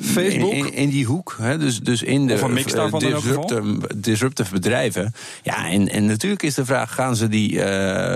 Facebook? 0.00 0.52
In, 0.52 0.74
in, 0.74 0.88
die 0.88 1.04
hoek. 1.04 1.36
Hè, 1.40 1.58
dus, 1.58 1.80
dus 1.80 2.02
in 2.02 2.26
de 2.26 2.34
uh, 2.34 2.98
disruptive, 2.98 3.78
disruptive, 3.96 4.52
bedrijven. 4.52 5.14
Ja, 5.42 5.70
en, 5.70 5.88
en 5.88 6.06
natuurlijk 6.06 6.42
is 6.42 6.54
de 6.54 6.64
vraag: 6.64 6.94
gaan 6.94 7.16
ze 7.16 7.28
die 7.28 7.52
uh, 7.52 7.64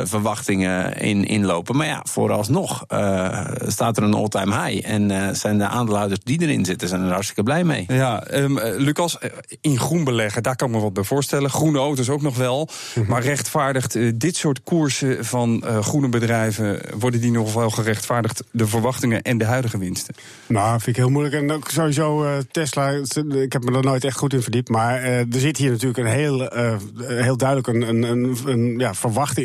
verwachtingen 0.04 0.96
in, 1.00 1.24
inlopen? 1.24 1.76
Maar 1.76 1.86
ja, 1.86 2.04
vooralsnog 2.08 2.84
uh, 2.88 3.44
staat 3.66 3.96
er 3.96 4.02
een 4.02 4.14
all-time 4.14 4.62
high. 4.62 4.90
En 4.90 5.36
zijn 5.36 5.58
de 5.58 5.66
aandeelhouders 5.66 6.20
die 6.22 6.40
erin 6.40 6.64
zitten, 6.64 6.88
zijn 6.88 7.02
er 7.02 7.12
hartstikke 7.12 7.42
blij 7.42 7.64
mee. 7.64 7.84
Ja, 7.88 8.34
um, 8.34 8.60
Lucas, 8.60 9.18
in 9.60 9.78
groen 9.78 10.04
beleggen, 10.04 10.42
daar 10.42 10.56
kan 10.56 10.68
ik 10.68 10.74
me 10.74 10.80
wat 10.80 10.92
bij 10.92 11.04
voorstellen. 11.04 11.50
Groene 11.50 11.78
auto's 11.78 12.08
ook 12.08 12.22
nog 12.22 12.36
wel. 12.36 12.68
Mhm. 12.94 13.10
Maar 13.10 13.22
rechtvaardigt 13.22 14.20
dit 14.20 14.36
soort 14.36 14.62
koersen 14.62 15.24
van 15.24 15.64
groene 15.80 16.08
bedrijven, 16.08 16.80
worden 16.98 17.20
die 17.20 17.30
nog 17.30 17.52
wel 17.52 17.70
gerechtvaardigd, 17.70 18.42
de 18.50 18.66
verwachtingen 18.66 19.22
en 19.22 19.38
de 19.38 19.44
huidige 19.44 19.78
winsten? 19.78 20.14
Nou, 20.46 20.70
vind 20.70 20.86
ik 20.86 20.96
heel 20.96 21.10
moeilijk. 21.10 21.34
En 21.34 21.50
ook 21.50 21.65
sowieso 21.70 22.24
uh, 22.24 22.30
Tesla, 22.50 22.90
ik 23.34 23.52
heb 23.52 23.64
me 23.64 23.76
er 23.76 23.82
nooit 23.82 24.04
echt 24.04 24.18
goed 24.18 24.32
in 24.32 24.42
verdiept. 24.42 24.68
Maar 24.68 25.02
uh, 25.02 25.18
er 25.18 25.40
zit 25.40 25.56
hier 25.56 25.70
natuurlijk 25.70 25.98
een 25.98 26.06
heel, 26.06 26.56
uh, 26.56 26.76
heel 26.96 27.36
duidelijk 27.36 27.68
een, 27.68 28.04
een, 28.04 28.36
een, 28.46 28.78
ja, 28.78 28.94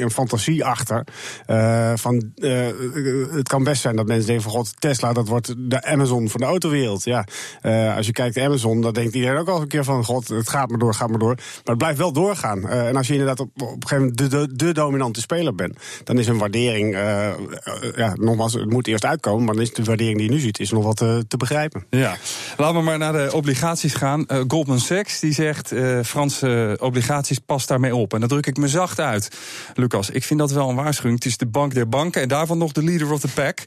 fantasie 0.10 0.66
achter. 0.66 1.04
van, 1.96 2.32
het 3.32 3.48
kan 3.48 3.64
best 3.64 3.82
zijn 3.82 3.96
dat 3.96 4.08
mensen 4.08 4.26
denken 4.26 4.44
van 4.44 4.52
god, 4.52 4.82
Tesla 4.82 5.14
dat 5.14 5.28
wordt 5.28 5.54
de 5.58 5.84
Amazon 5.84 6.30
van 6.30 6.40
de 6.40 6.46
autowereld. 6.46 7.04
Ja, 7.04 7.26
als 7.96 8.06
je 8.06 8.12
kijkt 8.12 8.38
Amazon, 8.38 8.82
dan 8.82 8.94
denkt 8.94 9.16
iedereen 9.16 9.38
ook 9.38 9.48
al 9.48 9.62
een 9.62 9.68
keer 9.68 9.84
van 9.84 10.04
god, 10.04 10.28
het 10.28 10.50
gaat 10.50 10.70
maar 10.70 10.80
door, 10.80 10.94
gaat 10.94 11.10
maar 11.10 11.20
door. 11.20 11.36
Maar 11.36 11.62
het 11.64 11.78
blijft 11.78 11.98
wel 11.98 12.12
doorgaan. 12.12 12.70
en 12.70 12.96
als 12.96 13.08
je 13.08 13.14
inderdaad 13.14 13.40
op, 13.40 13.50
op 13.62 13.62
een 13.62 13.88
gegeven 13.88 13.98
moment 13.98 14.18
de, 14.18 14.28
de, 14.28 14.56
de 14.56 14.74
dominante 14.74 15.22
speler 15.22 15.56
bent, 15.56 15.78
dan 16.04 16.20
is 16.20 16.28
een 16.28 16.38
waardering, 16.38 16.96
ja, 17.96 18.14
nogmaals, 18.16 18.54
het 18.54 18.70
moet 18.70 18.88
eerst 18.88 19.06
uitkomen, 19.06 19.46
maar 19.46 19.54
dan 19.54 19.64
is 19.64 19.74
de 19.74 19.84
waardering 19.84 20.18
die 20.18 20.26
je 20.26 20.34
nu 20.34 20.40
ziet, 20.40 20.60
is 20.60 20.72
nog 20.72 20.84
wat 20.84 20.98
te, 20.98 21.26
te 21.28 21.38
begrijpen. 21.38 21.86
Ja, 21.90 22.11
laten 22.58 22.76
we 22.76 22.84
maar 22.84 22.98
naar 22.98 23.14
de 23.14 23.30
obligaties 23.34 23.94
gaan. 23.94 24.26
Uh, 24.28 24.42
Goldman 24.48 24.80
Sachs 24.80 25.20
die 25.20 25.34
zegt 25.34 25.72
uh, 25.72 26.00
Franse 26.04 26.78
obligaties 26.80 27.40
past 27.40 27.68
daarmee 27.68 27.96
op. 27.96 28.14
En 28.14 28.20
dan 28.20 28.30
druk 28.30 28.48
ik 28.48 28.58
me 28.58 28.68
zacht 28.68 29.00
uit. 29.00 29.30
Lucas, 29.74 30.10
ik 30.10 30.24
vind 30.24 30.40
dat 30.40 30.52
wel 30.52 30.70
een 30.70 30.76
waarschuwing. 30.76 31.16
Het 31.16 31.26
is 31.26 31.38
de 31.38 31.46
bank 31.46 31.74
der 31.74 31.90
banken 31.90 32.22
en 32.22 32.28
daarvan 32.28 32.58
nog 32.58 32.72
de 32.72 32.84
leader 32.84 33.12
of 33.12 33.20
the 33.20 33.28
pack. 33.28 33.60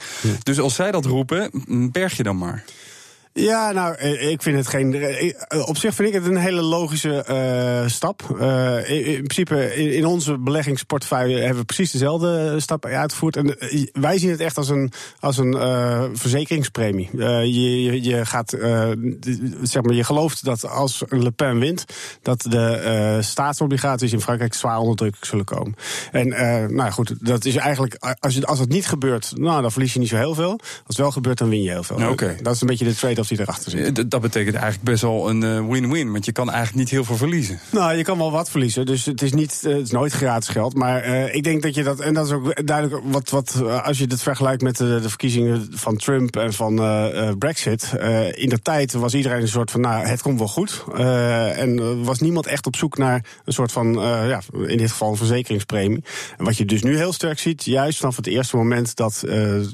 Dus 0.43 0.61
als 0.61 0.75
zij 0.75 0.91
dat 0.91 1.05
roepen, 1.05 1.51
berg 1.93 2.17
je 2.17 2.23
dan 2.23 2.39
maar. 2.39 2.65
Ja, 3.37 3.73
nou, 3.73 3.95
eh, 3.95 4.31
ik 4.31 4.43
vind 4.43 4.57
het 4.57 4.69
geen. 4.69 4.95
Eh, 4.95 5.69
op 5.69 5.77
zich 5.77 5.95
vind 5.95 6.09
ik 6.09 6.15
het 6.15 6.27
een 6.27 6.37
hele 6.37 6.63
logische 6.63 7.25
uh, 7.31 7.89
stap. 7.89 8.37
Uh, 8.41 8.91
in, 8.91 9.05
in, 9.05 9.15
principe, 9.15 9.75
in, 9.77 9.93
in, 9.93 10.07
onze 10.07 10.39
beleggingsportefeuille 10.39 11.39
hebben 11.39 11.59
we 11.59 11.65
precies 11.65 11.91
dezelfde 11.91 12.61
stap 12.61 12.85
uitgevoerd. 12.87 13.37
En 13.37 13.57
wij 13.93 14.19
zien 14.19 14.31
het 14.31 14.41
echt 14.41 14.57
als 14.57 14.69
een, 14.69 14.93
als 15.21 15.39
een 15.39 15.53
verzekeringspremie. 16.17 17.09
je, 17.13 17.83
je, 17.83 18.03
je, 18.03 18.27
gaat, 18.27 18.51
zeg 19.63 19.83
maar, 19.83 19.95
je 19.95 20.05
gelooft 20.05 20.45
dat 20.45 20.69
als 20.69 21.03
Le 21.09 21.31
Pen 21.31 21.59
wint, 21.59 21.85
dat 22.23 22.43
de 22.43 23.19
staatsobligaties 23.21 24.13
in 24.13 24.21
Frankrijk 24.21 24.55
zwaar 24.55 24.79
onder 24.79 24.97
druk 24.97 25.17
zullen 25.21 25.45
komen. 25.45 25.75
En 26.13 26.29
nou 26.75 26.91
goed, 26.91 27.27
dat 27.27 27.45
is 27.45 27.57
eigenlijk, 27.57 28.17
als, 28.21 28.35
je, 28.35 28.47
als 28.47 28.59
het 28.59 28.69
niet 28.69 28.87
gebeurt, 28.87 29.33
nou, 29.37 29.63
dan 29.63 29.73
verlies 29.73 29.93
je 29.93 29.99
niet 29.99 30.09
zo 30.09 30.17
heel 30.17 30.35
veel. 30.35 30.51
Als 30.61 30.83
het 30.87 30.97
wel 30.97 31.11
gebeurt, 31.11 31.39
dan 31.39 31.49
win 31.49 31.63
je 31.63 31.71
heel 31.71 31.83
veel. 31.83 32.09
Okay. 32.09 32.39
Dat 32.43 32.55
is 32.55 32.61
een 32.61 32.67
beetje 32.67 32.85
de 32.85 32.95
trade 32.95 33.23
of 33.25 33.37
die 33.37 33.41
erachter 33.41 33.71
zit. 33.71 33.99
Eh, 33.99 34.05
Dat 34.09 34.21
betekent 34.21 34.55
eigenlijk 34.55 34.85
best 34.85 35.03
wel 35.03 35.31
een 35.31 35.43
eh, 35.43 35.67
win-win. 35.69 36.13
Want 36.13 36.25
je 36.25 36.33
kan 36.33 36.51
eigenlijk 36.51 36.79
niet 36.79 36.91
heel 36.91 37.05
veel 37.05 37.17
verliezen. 37.17 37.59
Nou, 37.71 37.97
je 37.97 38.03
kan 38.03 38.19
wel 38.19 38.31
wat 38.31 38.51
verliezen. 38.51 38.87
Dus 38.87 39.05
het 39.05 39.23
is, 39.23 39.33
niet, 39.33 39.61
eh, 39.65 39.73
het 39.73 39.83
is 39.83 39.91
nooit 39.91 40.13
gratis 40.13 40.49
geld. 40.49 40.75
Maar 40.75 41.05
ik 41.35 41.45
denk 41.45 41.63
dat 41.63 41.75
je 41.75 41.83
dat. 41.83 42.01
En 42.01 42.15
dat 42.15 42.27
is 42.27 42.33
ook 42.33 42.67
duidelijk. 42.67 43.03
Wat, 43.05 43.31
wat, 43.31 43.63
als 43.83 43.99
je 43.99 44.07
dit 44.07 44.23
vergelijkt 44.23 44.63
met 44.63 44.77
de, 44.77 45.01
de 45.01 45.09
verkiezingen 45.09 45.69
van 45.71 45.97
Trump 45.97 46.37
en 46.37 46.53
van 46.53 46.75
Brexit. 47.39 47.93
in 48.35 48.49
de 48.49 48.63
tijd 48.63 48.93
was 48.93 49.15
iedereen 49.15 49.41
een 49.41 49.49
soort 49.49 49.71
van. 49.71 49.81
Nou, 49.81 50.07
het 50.07 50.23
komt 50.23 50.39
wel 50.39 50.49
goed. 50.49 50.85
En 51.57 52.05
was 52.05 52.19
niemand 52.19 52.47
echt 52.47 52.67
op 52.67 52.77
zoek 52.77 52.99
naar 52.99 53.25
een 53.45 53.53
soort 53.53 53.73
van. 53.73 53.93
ja, 54.03 54.41
in 54.67 54.79
dit 54.79 54.91
geval 54.91 55.11
een 55.11 55.17
verzekeringspremie. 55.17 56.05
En 56.39 56.45
wat 56.45 56.57
je 56.57 56.65
dus 56.65 56.83
nu 56.83 56.97
heel 56.97 57.13
sterk 57.13 57.39
ziet. 57.39 57.65
Juist 57.65 57.99
vanaf 57.99 58.17
het 58.17 58.27
eerste 58.27 58.57
moment 58.57 58.97
dat 58.97 59.25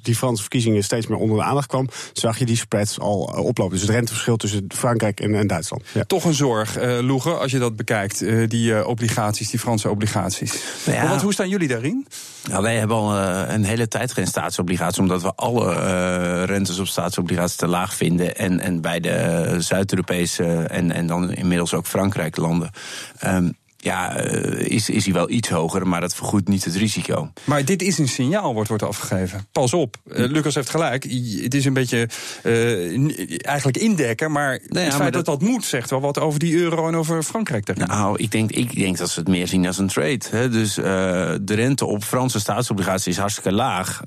die 0.02 0.16
Franse 0.16 0.42
verkiezingen 0.42 0.84
steeds 0.84 1.06
meer 1.06 1.18
onder 1.18 1.36
de 1.36 1.42
aandacht 1.42 1.68
kwam. 1.68 1.88
zag 2.12 2.38
je 2.38 2.46
die 2.46 2.56
spreads 2.56 3.00
al 3.00 3.32
oplopen. 3.42 3.72
Dus 3.72 3.86
het 3.86 3.90
renteverschil 3.96 4.36
tussen 4.36 4.64
Frankrijk 4.68 5.20
en, 5.20 5.34
en 5.34 5.46
Duitsland. 5.46 5.82
Ja. 5.92 6.04
Toch 6.04 6.24
een 6.24 6.34
zorg, 6.34 6.76
eh 6.76 6.98
Loege, 7.00 7.30
als 7.30 7.50
je 7.50 7.58
dat 7.58 7.76
bekijkt. 7.76 8.22
eh, 8.22 8.48
die 8.48 8.74
eh, 8.74 8.86
obligaties, 8.86 9.50
die 9.50 9.58
Franse 9.60 9.90
obligaties. 9.90 10.54
Nou 10.86 10.98
ja. 10.98 11.08
Want 11.08 11.22
hoe 11.22 11.32
staan 11.32 11.48
jullie 11.48 11.68
daarin? 11.68 12.06
Nou, 12.48 12.62
wij 12.62 12.76
hebben 12.76 12.96
al 12.96 13.16
eh, 13.16 13.54
een 13.54 13.64
hele 13.64 13.88
tijd 13.88 14.12
geen 14.12 14.26
staatsobligaties, 14.26 14.98
omdat 14.98 15.22
we 15.22 15.32
alle 15.34 15.74
eh, 15.74 16.44
rentes 16.44 16.78
op 16.78 16.86
staatsobligaties 16.86 17.56
te 17.56 17.66
laag 17.66 17.94
vinden. 17.94 18.36
En, 18.36 18.60
en 18.60 18.80
bij 18.80 19.00
de 19.00 19.54
Zuid-Europese 19.58 20.44
en, 20.44 20.92
en 20.92 21.06
dan 21.06 21.32
inmiddels 21.32 21.74
ook 21.74 21.86
Frankrijk 21.86 22.36
landen. 22.36 22.70
ehm, 23.18 23.50
ja, 23.80 24.16
eh, 24.16 24.66
is, 24.66 24.90
is 24.90 25.04
hij 25.04 25.14
wel 25.14 25.30
iets 25.30 25.48
hoger, 25.48 25.88
maar 25.88 26.00
dat 26.00 26.14
vergoedt 26.14 26.48
niet 26.48 26.64
het 26.64 26.74
risico. 26.74 27.32
Maar 27.44 27.64
dit 27.64 27.82
is 27.82 27.98
een 27.98 28.08
signaal, 28.08 28.52
wordt, 28.52 28.68
wordt 28.68 28.84
afgegeven. 28.84 29.46
Pas 29.52 29.74
op, 29.74 29.96
eh, 30.12 30.30
Lucas 30.30 30.54
heeft 30.54 30.70
gelijk. 30.70 31.02
Het 31.42 31.54
is 31.54 31.64
een 31.64 31.72
beetje 31.72 32.08
eh, 32.42 33.46
eigenlijk 33.46 33.76
indekken. 33.76 34.32
Maar 34.32 34.52
het 34.52 34.62
ja, 34.70 34.80
feit 34.80 34.98
maar 34.98 35.10
dat... 35.10 35.24
dat 35.24 35.42
moet 35.42 35.64
zegt 35.64 35.90
wel 35.90 36.00
wat 36.00 36.18
over 36.18 36.38
die 36.38 36.56
euro 36.56 36.88
en 36.88 36.96
over 36.96 37.22
Frankrijk. 37.22 37.66
daarin. 37.66 37.86
Nou, 37.86 38.18
ik 38.18 38.30
denk, 38.30 38.50
ik 38.50 38.74
denk 38.74 38.98
dat 38.98 39.10
ze 39.10 39.18
het 39.18 39.28
meer 39.28 39.46
zien 39.48 39.66
als 39.66 39.78
een 39.78 39.88
trade. 39.88 40.20
Hè. 40.30 40.48
Dus 40.48 40.74
de 40.74 41.40
rente 41.44 41.86
op 41.86 42.04
Franse 42.04 42.40
staatsobligaties 42.40 43.06
is 43.06 43.16
hartstikke 43.16 43.52
laag. 43.52 44.00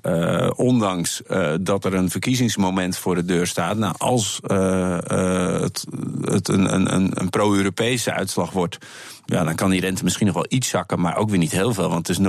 ondanks 0.55 1.21
dat 1.61 1.85
er 1.85 1.93
een 1.93 2.09
verkiezingsmoment 2.09 2.97
voor 2.97 3.15
de 3.15 3.25
deur 3.25 3.47
staat. 3.47 3.77
Nou, 3.77 3.95
als 3.97 4.39
het, 4.43 5.85
het 6.21 6.47
een, 6.47 6.73
een, 6.73 6.93
een, 6.93 7.11
een 7.13 7.29
pro-Europese 7.29 8.13
uitslag 8.13 8.51
wordt. 8.51 8.77
Ja, 9.25 9.43
dan 9.43 9.55
kan 9.55 9.62
die 9.69 9.81
rente 9.81 10.03
misschien 10.03 10.25
nog 10.25 10.35
wel 10.35 10.45
iets 10.49 10.69
zakken, 10.69 10.99
maar 10.99 11.17
ook 11.17 11.29
weer 11.29 11.39
niet 11.39 11.51
heel 11.51 11.73
veel. 11.73 11.89
Want 11.89 12.07
het 12.07 12.17
is 12.17 12.25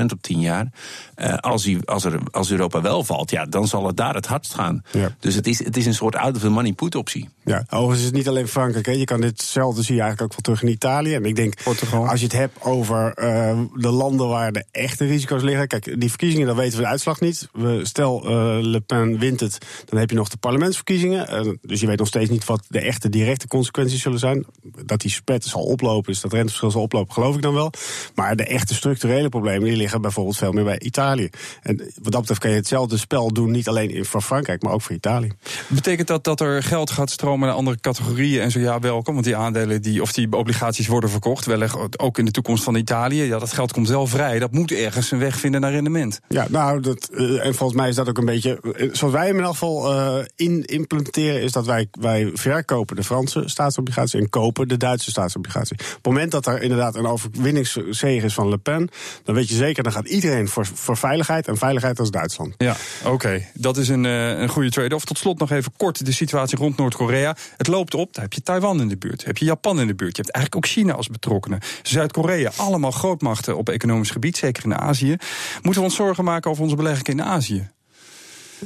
0,9% 0.00 0.04
op 0.12 0.22
10 0.22 0.40
jaar. 0.40 0.66
Eh, 1.14 1.34
als, 1.34 1.62
die, 1.62 1.78
als, 1.84 2.04
er, 2.04 2.20
als 2.30 2.50
Europa 2.50 2.80
wel 2.80 3.04
valt, 3.04 3.30
ja, 3.30 3.44
dan 3.44 3.68
zal 3.68 3.86
het 3.86 3.96
daar 3.96 4.14
het 4.14 4.26
hardst 4.26 4.54
gaan. 4.54 4.82
Ja. 4.90 5.16
Dus 5.20 5.34
het 5.34 5.46
is, 5.46 5.64
het 5.64 5.76
is 5.76 5.86
een 5.86 5.94
soort 5.94 6.16
out-of-the-money-put 6.16 6.94
optie. 6.94 7.28
Ja, 7.44 7.64
overigens 7.70 7.98
is 7.98 8.04
het 8.04 8.14
niet 8.14 8.28
alleen 8.28 8.48
Frankrijk. 8.48 8.86
Hè. 8.86 8.92
Je 8.92 9.04
kan 9.04 9.20
ditzelfde 9.20 9.82
zie 9.82 9.94
je 9.94 10.00
eigenlijk 10.00 10.32
ook 10.32 10.44
wel 10.44 10.54
terug 10.54 10.70
in 10.70 10.76
Italië. 10.76 11.14
En 11.14 11.24
ik 11.24 11.36
denk, 11.36 11.62
Portugal. 11.62 12.08
als 12.08 12.18
je 12.20 12.26
het 12.26 12.34
hebt 12.34 12.62
over 12.62 13.12
eh, 13.14 13.60
de 13.74 13.90
landen 13.90 14.28
waar 14.28 14.52
de 14.52 14.64
echte 14.70 15.06
risico's 15.06 15.42
liggen. 15.42 15.68
Kijk, 15.68 16.00
die 16.00 16.08
verkiezingen, 16.08 16.46
dan 16.46 16.56
weten 16.56 16.76
we 16.76 16.82
de 16.82 16.90
uitslag 16.90 17.20
niet. 17.20 17.48
We, 17.52 17.80
stel, 17.82 18.24
eh, 18.24 18.58
Le 18.60 18.80
Pen 18.80 19.18
wint 19.18 19.40
het, 19.40 19.58
dan 19.84 19.98
heb 19.98 20.10
je 20.10 20.16
nog 20.16 20.28
de 20.28 20.36
parlementsverkiezingen. 20.36 21.58
Dus 21.62 21.80
je 21.80 21.86
weet 21.86 21.98
nog 21.98 22.08
steeds 22.08 22.30
niet 22.30 22.44
wat 22.44 22.64
de 22.68 22.80
echte 22.80 23.08
directe 23.08 23.48
consequenties 23.48 24.02
zullen 24.02 24.18
zijn. 24.18 24.46
Dat 24.84 25.00
die 25.00 25.10
spread 25.10 25.44
zal 25.44 25.62
oplopen, 25.62 26.12
dus 26.12 26.20
dat 26.20 26.32
renteverschil 26.48 26.70
zal 26.70 26.82
oplopen, 26.82 27.12
geloof 27.14 27.34
ik 27.34 27.42
dan 27.42 27.54
wel. 27.54 27.72
Maar 28.14 28.36
de 28.36 28.44
echte 28.46 28.74
structurele 28.74 29.28
problemen, 29.28 29.68
die 29.68 29.76
liggen 29.76 30.00
bijvoorbeeld 30.00 30.36
veel 30.36 30.52
meer 30.52 30.64
bij 30.64 30.78
Italië. 30.80 31.28
En 31.62 31.76
wat 31.76 32.12
dat 32.12 32.20
betreft 32.20 32.40
kan 32.40 32.50
je 32.50 32.56
hetzelfde 32.56 32.96
spel 32.96 33.32
doen, 33.32 33.50
niet 33.50 33.68
alleen 33.68 34.04
voor 34.04 34.20
Frankrijk, 34.20 34.62
maar 34.62 34.72
ook 34.72 34.82
voor 34.82 34.94
Italië. 34.94 35.30
Betekent 35.66 36.08
dat 36.08 36.24
dat 36.24 36.40
er 36.40 36.62
geld 36.62 36.90
gaat 36.90 37.10
stromen 37.10 37.48
naar 37.48 37.56
andere 37.56 37.80
categorieën 37.80 38.40
en 38.42 38.50
zo? 38.50 38.60
Ja, 38.60 38.80
welkom. 38.80 39.14
Want 39.14 39.26
die 39.26 39.36
aandelen 39.36 39.82
die, 39.82 40.02
of 40.02 40.12
die 40.12 40.32
obligaties 40.32 40.86
worden 40.86 41.10
verkocht, 41.10 41.46
wellicht 41.46 41.98
ook 41.98 42.18
in 42.18 42.24
de 42.24 42.30
toekomst 42.30 42.64
van 42.64 42.74
Italië. 42.74 43.22
Ja, 43.22 43.38
dat 43.38 43.52
geld 43.52 43.72
komt 43.72 43.88
wel 43.88 44.06
vrij. 44.06 44.38
Dat 44.38 44.52
moet 44.52 44.72
ergens 44.72 45.10
een 45.10 45.18
weg 45.18 45.38
vinden 45.38 45.60
naar 45.60 45.72
rendement. 45.72 46.20
Ja, 46.28 46.46
nou, 46.50 46.80
dat, 46.80 47.08
eh, 47.12 47.46
en 47.46 47.54
volgens 47.54 47.78
mij 47.80 47.88
is 47.88 47.94
dat 47.94 48.08
ook 48.08 48.18
een 48.18 48.24
beetje. 48.24 48.60
eh, 48.76 48.88
zoals 48.92 49.14
wij 49.14 49.26
hem 49.26 49.36
in 49.36 49.42
elk 49.42 49.52
geval 49.52 49.92
eh, 49.92 50.24
in, 50.36 50.64
implementeren, 50.64 51.42
is 51.42 51.52
dat 51.52 51.66
wij, 51.66 51.88
wij 52.00 52.30
verkopen 52.34 52.96
de 52.96 53.04
Franse 53.04 53.42
staatsobligatie 53.46 54.20
en 54.20 54.28
kopen 54.28 54.68
de 54.68 54.76
Duitse 54.76 55.10
staatsobligatie. 55.10 55.76
Op 55.78 55.84
het 55.94 56.06
moment 56.06 56.30
dat 56.30 56.37
er 56.46 56.62
inderdaad 56.62 56.94
een 56.94 57.06
overwinningszege 57.06 58.26
is 58.26 58.34
van 58.34 58.48
Le 58.48 58.58
Pen, 58.58 58.88
dan 59.24 59.34
weet 59.34 59.48
je 59.48 59.54
zeker, 59.54 59.82
dan 59.82 59.92
gaat 59.92 60.08
iedereen 60.08 60.48
voor, 60.48 60.66
voor 60.66 60.96
veiligheid. 60.96 61.48
En 61.48 61.56
veiligheid 61.56 61.98
als 61.98 62.10
Duitsland. 62.10 62.54
Ja, 62.56 62.76
oké. 63.04 63.44
Dat 63.54 63.76
is 63.76 63.88
een, 63.88 64.04
eh, 64.04 64.38
een 64.38 64.48
goede 64.48 64.70
trade-off. 64.70 65.04
Tot 65.04 65.18
slot 65.18 65.38
nog 65.38 65.50
even 65.50 65.72
kort 65.76 66.04
de 66.04 66.12
situatie 66.12 66.58
rond 66.58 66.76
Noord-Korea. 66.76 67.36
Het 67.56 67.66
loopt 67.66 67.94
op. 67.94 68.14
Daar 68.14 68.24
heb 68.24 68.32
je 68.32 68.42
Taiwan 68.42 68.80
in 68.80 68.88
de 68.88 68.96
buurt. 68.96 69.24
Heb 69.24 69.38
je 69.38 69.44
Japan 69.44 69.80
in 69.80 69.86
de 69.86 69.94
buurt. 69.94 70.16
Je 70.16 70.22
hebt 70.22 70.34
eigenlijk 70.34 70.66
ook 70.66 70.72
China 70.72 70.92
als 70.92 71.08
betrokkenen. 71.08 71.60
Zuid-Korea, 71.82 72.50
allemaal 72.56 72.90
grootmachten 72.90 73.56
op 73.56 73.68
economisch 73.68 74.10
gebied, 74.10 74.36
zeker 74.36 74.64
in 74.64 74.74
Azië. 74.74 75.16
Moeten 75.62 75.82
we 75.82 75.88
ons 75.88 75.96
zorgen 75.96 76.24
maken 76.24 76.50
over 76.50 76.62
onze 76.62 76.76
beleggingen 76.76 77.12
in 77.12 77.22
Azië? 77.22 77.70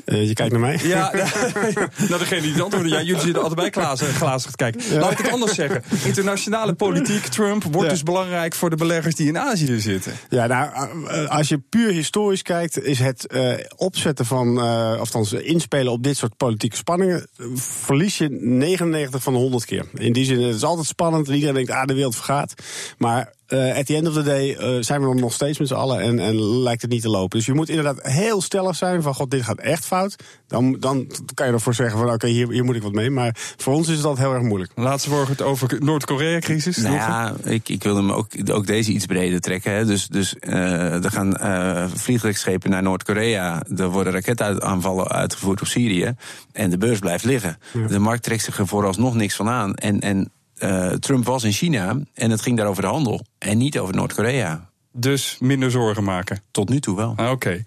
Eh, 0.04 0.26
je 0.28 0.32
kijkt 0.32 0.52
naar 0.52 0.60
mij. 0.60 0.78
Ja, 0.82 1.12
nou 2.08 2.18
degene 2.18 2.40
die 2.40 2.52
het 2.52 2.62
antwoorden. 2.62 2.92
Ja, 2.92 3.02
jullie 3.02 3.20
zitten 3.20 3.42
altijd 3.42 3.72
bij 3.72 3.82
glazen, 3.82 4.06
glazig 4.06 4.50
te 4.50 4.56
kijken. 4.56 4.98
Laat 4.98 5.10
ik 5.12 5.18
het 5.18 5.30
anders 5.30 5.54
zeggen. 5.54 5.82
Internationale 6.04 6.72
politiek, 6.72 7.26
Trump, 7.26 7.62
wordt 7.62 7.82
Ja. 7.82 7.88
dus 7.88 8.02
belangrijk 8.02 8.54
voor 8.54 8.70
de 8.70 8.76
beleggers 8.76 9.14
die 9.14 9.28
in 9.28 9.38
Azië 9.38 9.80
zitten. 9.80 10.12
Ja, 10.28 10.46
nou, 10.46 10.70
eh, 11.06 11.28
als 11.28 11.48
je 11.48 11.58
puur 11.58 11.90
historisch 11.92 12.42
kijkt, 12.42 12.82
is 12.82 12.98
het 12.98 13.26
eh, 13.26 13.52
opzetten 13.76 14.26
van, 14.26 14.58
eh 14.60 14.98
althans 14.98 15.32
inspelen 15.32 15.92
op 15.92 16.02
dit 16.02 16.16
soort 16.16 16.36
politieke 16.36 16.76
spanningen, 16.76 17.26
verlies 17.54 18.18
je 18.18 18.28
99 18.30 19.22
van 19.22 19.32
de 19.32 19.38
100 19.38 19.64
keer. 19.64 19.84
In 19.94 20.12
die 20.12 20.24
zin, 20.24 20.42
het 20.42 20.54
is 20.54 20.62
altijd 20.62 20.86
spannend 20.86 21.28
en 21.28 21.34
iedereen 21.34 21.54
denkt, 21.54 21.70
ah, 21.70 21.84
de 21.86 21.94
wereld 21.94 22.14
vergaat. 22.14 22.54
Maar 22.98 23.32
eh 23.52 23.78
at 23.78 23.86
the 23.86 23.96
end 23.96 24.08
of 24.08 24.14
the 24.14 24.22
day 24.22 24.54
eh, 24.54 24.76
zijn 24.80 25.00
we 25.00 25.08
er 25.08 25.14
nog 25.14 25.32
steeds 25.32 25.58
met 25.58 25.68
z'n 25.68 25.74
allen 25.74 26.00
en, 26.00 26.18
en 26.18 26.62
lijkt 26.62 26.82
het 26.82 26.90
niet 26.90 27.02
te 27.02 27.08
lopen. 27.08 27.38
Dus 27.38 27.46
je 27.46 27.54
moet 27.54 27.68
inderdaad 27.68 27.98
heel 28.02 28.42
stellig 28.42 28.76
zijn 28.76 29.02
van, 29.02 29.14
god, 29.14 29.30
dit 29.30 29.42
gaat 29.42 29.58
echt 29.58 29.84
fout. 29.84 30.16
Dan, 30.46 30.76
dan 30.80 31.10
kan 31.34 31.46
je 31.46 31.52
ervoor 31.52 31.74
zeggen 31.74 31.98
van, 31.98 32.12
oké, 32.12 32.26
hier, 32.26 32.50
hier 32.50 32.64
moet 32.64 32.76
ik 32.76 32.82
wat 32.82 32.92
mee. 32.92 33.10
Maar 33.10 33.36
voor 33.56 33.74
ons 33.74 33.88
is 33.88 34.00
dat 34.00 34.18
heel 34.18 34.32
erg 34.32 34.42
moeilijk. 34.42 34.72
Laatste 34.74 35.10
woord 35.10 35.28
het 35.28 35.42
over 35.42 35.76
Noord-Korea-crisis. 35.78 36.76
Nou 36.76 36.94
ja, 36.94 37.34
ik, 37.44 37.68
ik 37.68 37.82
wil 37.82 37.96
hem 37.96 38.12
ook, 38.12 38.26
ook 38.50 38.66
deze 38.66 38.92
iets 38.92 39.06
breder 39.06 39.40
trekken. 39.40 39.72
Hè. 39.72 39.84
Dus, 39.84 40.08
dus 40.08 40.38
eh, 40.38 41.04
er 41.04 41.10
gaan 41.10 41.36
eh 41.36 41.84
vliegtuigschepen 41.94 42.70
naar 42.70 42.82
Noord-Korea. 42.82 43.62
Er 43.76 43.88
worden 43.88 44.12
raketaanvallen 44.12 45.08
uitgevoerd 45.08 45.60
op 45.60 45.66
Syrië. 45.66 46.14
En 46.52 46.70
de 46.70 46.78
beurs 46.78 46.98
blijft 46.98 47.24
liggen. 47.24 47.58
De 47.88 47.98
markt 47.98 48.22
trekt 48.22 48.42
zich 48.42 48.58
er 48.58 48.66
vooralsnog 48.66 49.14
niks 49.14 49.34
van 49.34 49.48
aan. 49.48 49.74
En, 49.74 50.00
en 50.00 50.30
eh, 50.62 50.86
Trump 50.86 51.24
was 51.24 51.44
in 51.44 51.52
China 51.52 51.96
en 52.14 52.30
het 52.30 52.42
ging 52.42 52.56
daar 52.56 52.66
over 52.66 52.82
de 52.82 52.88
handel. 52.88 53.20
En 53.38 53.58
niet 53.58 53.78
over 53.78 53.94
Noord-Korea. 53.94 54.70
Dus 54.92 55.36
minder 55.40 55.70
zorgen 55.70 56.04
maken. 56.04 56.42
Tot 56.50 56.68
nu 56.68 56.80
toe 56.80 56.96
wel. 56.96 57.12
Ah, 57.16 57.30
Oké. 57.30 57.62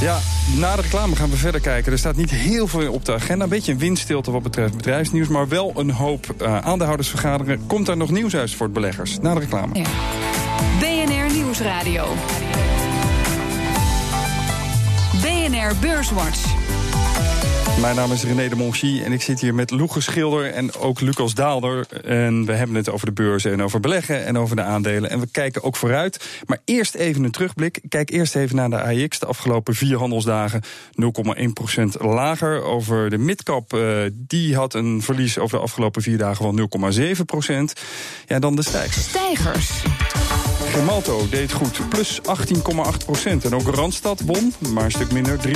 Ja, 0.00 0.18
na 0.56 0.76
de 0.76 0.82
reclame 0.82 1.16
gaan 1.16 1.30
we 1.30 1.36
verder 1.36 1.60
kijken. 1.60 1.92
Er 1.92 1.98
staat 1.98 2.16
niet 2.16 2.30
heel 2.30 2.66
veel 2.66 2.92
op 2.92 3.04
de 3.04 3.12
agenda. 3.14 3.44
Een 3.44 3.50
beetje 3.50 3.72
een 3.72 3.78
windstilte 3.78 4.30
wat 4.30 4.42
betreft 4.42 4.76
bedrijfsnieuws. 4.76 5.28
Maar 5.28 5.48
wel 5.48 5.72
een 5.76 5.90
hoop 5.90 6.34
uh, 6.42 6.58
aandeelhoudersvergaderingen. 6.58 7.66
Komt 7.66 7.86
daar 7.86 7.96
nog 7.96 8.10
nieuws 8.10 8.34
uit 8.36 8.54
voor 8.54 8.66
het 8.66 8.74
beleggers? 8.74 9.18
Na 9.18 9.34
de 9.34 9.40
reclame. 9.40 9.74
Ja. 9.74 9.84
BNR 10.78 11.34
Nieuwsradio. 11.34 12.04
BNR 15.22 15.72
Beurswatch. 15.80 16.69
Mijn 17.80 17.96
naam 17.96 18.12
is 18.12 18.24
René 18.24 18.48
de 18.48 18.56
Monchy 18.56 19.00
en 19.04 19.12
ik 19.12 19.22
zit 19.22 19.40
hier 19.40 19.54
met 19.54 19.70
Loege 19.70 20.00
Schilder 20.00 20.52
en 20.52 20.74
ook 20.74 21.00
Lucas 21.00 21.34
Daalder. 21.34 21.86
En 22.04 22.44
we 22.44 22.52
hebben 22.52 22.76
het 22.76 22.90
over 22.90 23.06
de 23.06 23.12
beurzen 23.12 23.52
en 23.52 23.62
over 23.62 23.80
beleggen 23.80 24.24
en 24.24 24.38
over 24.38 24.56
de 24.56 24.62
aandelen. 24.62 25.10
En 25.10 25.20
we 25.20 25.26
kijken 25.26 25.62
ook 25.62 25.76
vooruit. 25.76 26.40
Maar 26.46 26.58
eerst 26.64 26.94
even 26.94 27.24
een 27.24 27.30
terugblik. 27.30 27.80
Kijk 27.88 28.10
eerst 28.10 28.36
even 28.36 28.56
naar 28.56 28.70
de 28.70 29.02
AX. 29.04 29.18
De 29.18 29.26
afgelopen 29.26 29.74
vier 29.74 29.98
handelsdagen 29.98 30.62
0,1% 30.62 32.00
lager. 32.00 32.62
Over 32.62 33.10
de 33.10 33.18
midcap, 33.18 33.72
uh, 33.72 34.02
die 34.12 34.56
had 34.56 34.74
een 34.74 35.02
verlies 35.02 35.38
over 35.38 35.58
de 35.58 35.64
afgelopen 35.64 36.02
vier 36.02 36.18
dagen 36.18 36.44
van 36.44 36.92
0,7%. 37.76 37.80
Ja, 38.26 38.38
dan 38.38 38.56
de 38.56 38.62
stijgers. 38.62 39.08
Stijgers. 39.08 39.82
Gemalto 40.70 41.28
deed 41.28 41.52
goed, 41.52 41.88
plus 41.88 42.20
18,8% 42.20 43.44
En 43.44 43.54
ook 43.54 43.74
Randstad 43.74 44.20
won, 44.20 44.54
maar 44.72 44.84
een 44.84 44.90
stuk 44.90 45.12
minder, 45.12 45.38
3,8% 45.48 45.52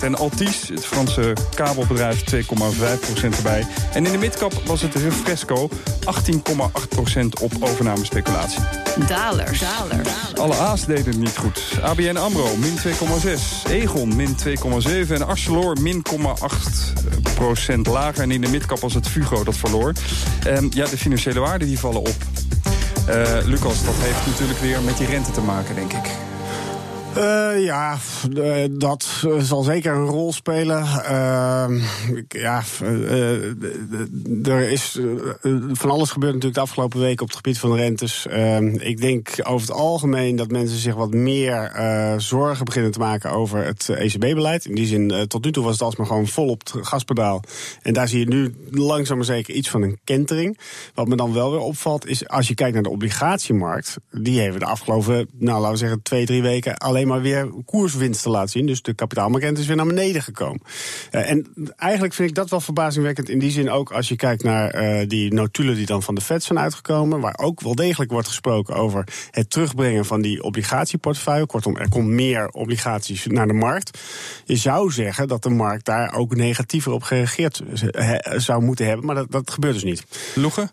En 0.00 0.14
Altis, 0.14 0.68
het 0.68 0.86
Franse 0.86 1.32
kabelbedrijf, 1.54 2.24
2,5% 2.34 3.36
erbij. 3.36 3.66
En 3.92 4.06
in 4.06 4.12
de 4.12 4.18
midcap 4.18 4.52
was 4.64 4.82
het 4.82 4.94
Refresco, 4.94 5.68
18,8% 5.70 7.28
op 7.40 7.52
overnamespeculatie. 7.60 8.60
Dalers. 9.06 9.60
Dalers. 9.60 10.08
Alle 10.34 10.54
A's 10.54 10.84
deden 10.86 11.06
het 11.06 11.18
niet 11.18 11.36
goed. 11.36 11.62
ABN 11.82 12.16
AMRO, 12.16 12.56
min 12.56 12.78
2,6. 12.78 13.70
Egon, 13.70 14.16
min 14.16 14.36
2,7. 14.46 15.12
En 15.12 15.26
Arcelor, 15.26 15.80
min 15.80 16.02
0,8% 16.10 17.80
lager. 17.82 18.22
En 18.22 18.30
in 18.30 18.40
de 18.40 18.48
midcap 18.48 18.80
was 18.80 18.94
het 18.94 19.08
Fugo 19.08 19.44
dat 19.44 19.56
verloor. 19.56 19.92
Um, 20.46 20.68
ja, 20.74 20.86
de 20.86 20.98
financiële 20.98 21.40
waarden 21.40 21.68
die 21.68 21.78
vallen 21.78 22.00
op. 22.00 22.16
Uh, 23.08 23.44
Lucas, 23.44 23.84
dat 23.84 23.94
heeft 23.98 24.26
natuurlijk 24.26 24.58
weer 24.58 24.82
met 24.82 24.96
die 24.96 25.06
rente 25.06 25.30
te 25.30 25.40
maken, 25.40 25.74
denk 25.74 25.92
ik. 25.92 26.31
Uh, 27.16 27.64
ja, 27.64 27.98
uh, 28.36 28.64
dat 28.70 29.26
zal 29.38 29.62
zeker 29.62 29.94
een 29.94 30.06
rol 30.06 30.32
spelen. 30.32 30.82
Uh, 30.82 31.66
ja, 32.28 32.62
er 34.42 34.70
is 34.70 35.00
van 35.72 35.90
alles 35.90 36.10
gebeurd 36.10 36.32
natuurlijk 36.32 36.54
de 36.54 36.60
afgelopen 36.60 37.00
weken 37.00 37.22
op 37.22 37.28
het 37.28 37.36
gebied 37.36 37.58
van 37.58 37.70
de 37.70 37.76
rentes. 37.76 38.26
Ehm, 38.26 38.66
ik 38.66 39.00
denk 39.00 39.28
over 39.42 39.68
het 39.68 39.76
algemeen 39.76 40.36
dat 40.36 40.50
mensen 40.50 40.78
zich 40.78 40.94
wat 40.94 41.10
meer 41.10 41.72
zorgen 42.16 42.64
beginnen 42.64 42.92
te 42.92 42.98
maken 42.98 43.30
over 43.30 43.64
het 43.64 43.88
ECB-beleid. 43.88 44.64
In 44.64 44.74
die 44.74 44.86
zin, 44.86 45.26
tot 45.28 45.44
nu 45.44 45.52
toe 45.52 45.64
was 45.64 45.72
het 45.72 45.82
alsmaar 45.82 46.06
gewoon 46.06 46.26
vol 46.26 46.48
op 46.48 46.60
het 46.60 46.86
gaspedaal. 46.86 47.42
En 47.82 47.92
daar 47.92 48.08
zie 48.08 48.18
je 48.18 48.26
nu 48.26 48.54
langzaam 48.70 49.16
maar 49.16 49.26
zeker 49.26 49.54
iets 49.54 49.70
van 49.70 49.82
een 49.82 49.98
kentering. 50.04 50.58
Wat 50.94 51.08
me 51.08 51.16
dan 51.16 51.32
wel 51.32 51.50
weer 51.50 51.60
opvalt, 51.60 52.06
is 52.06 52.28
als 52.28 52.48
je 52.48 52.54
kijkt 52.54 52.74
naar 52.74 52.82
de 52.82 52.90
obligatiemarkt. 52.90 53.96
Die 54.10 54.40
hebben 54.40 54.60
de 54.60 54.66
afgelopen, 54.66 55.28
nou 55.32 55.58
laten 55.58 55.72
we 55.72 55.78
zeggen, 55.78 56.02
twee, 56.02 56.26
drie 56.26 56.42
weken 56.42 56.76
alleen 56.76 57.00
maar 57.06 57.22
weer 57.22 57.50
koerswinsten 57.64 58.30
laat 58.30 58.50
zien. 58.50 58.66
Dus 58.66 58.82
de 58.82 58.94
kapitaalmarkt 58.94 59.58
is 59.58 59.66
weer 59.66 59.76
naar 59.76 59.86
beneden 59.86 60.22
gekomen. 60.22 60.60
Uh, 61.10 61.30
en 61.30 61.46
eigenlijk 61.76 62.14
vind 62.14 62.28
ik 62.28 62.34
dat 62.34 62.50
wel 62.50 62.60
verbazingwekkend. 62.60 63.28
In 63.28 63.38
die 63.38 63.50
zin 63.50 63.70
ook 63.70 63.92
als 63.92 64.08
je 64.08 64.16
kijkt 64.16 64.42
naar 64.42 64.82
uh, 64.82 65.08
die 65.08 65.34
notulen 65.34 65.74
die 65.74 65.86
dan 65.86 66.02
van 66.02 66.14
de 66.14 66.20
Fed 66.20 66.42
zijn 66.42 66.58
uitgekomen. 66.58 67.20
Waar 67.20 67.38
ook 67.38 67.60
wel 67.60 67.74
degelijk 67.74 68.10
wordt 68.10 68.28
gesproken 68.28 68.74
over 68.74 69.04
het 69.30 69.50
terugbrengen 69.50 70.04
van 70.04 70.22
die 70.22 70.42
obligatieportefeuille. 70.42 71.46
Kortom, 71.46 71.76
er 71.76 71.88
komt 71.88 72.08
meer 72.08 72.48
obligaties 72.48 73.26
naar 73.26 73.46
de 73.46 73.52
markt. 73.52 73.98
Je 74.44 74.56
zou 74.56 74.90
zeggen 74.90 75.28
dat 75.28 75.42
de 75.42 75.50
markt 75.50 75.84
daar 75.84 76.14
ook 76.14 76.36
negatiever 76.36 76.92
op 76.92 77.02
gereageerd 77.02 77.62
zou 78.36 78.62
moeten 78.62 78.86
hebben. 78.86 79.06
Maar 79.06 79.14
dat, 79.14 79.30
dat 79.30 79.50
gebeurt 79.50 79.74
dus 79.74 79.84
niet. 79.84 80.04
Loegen? 80.34 80.70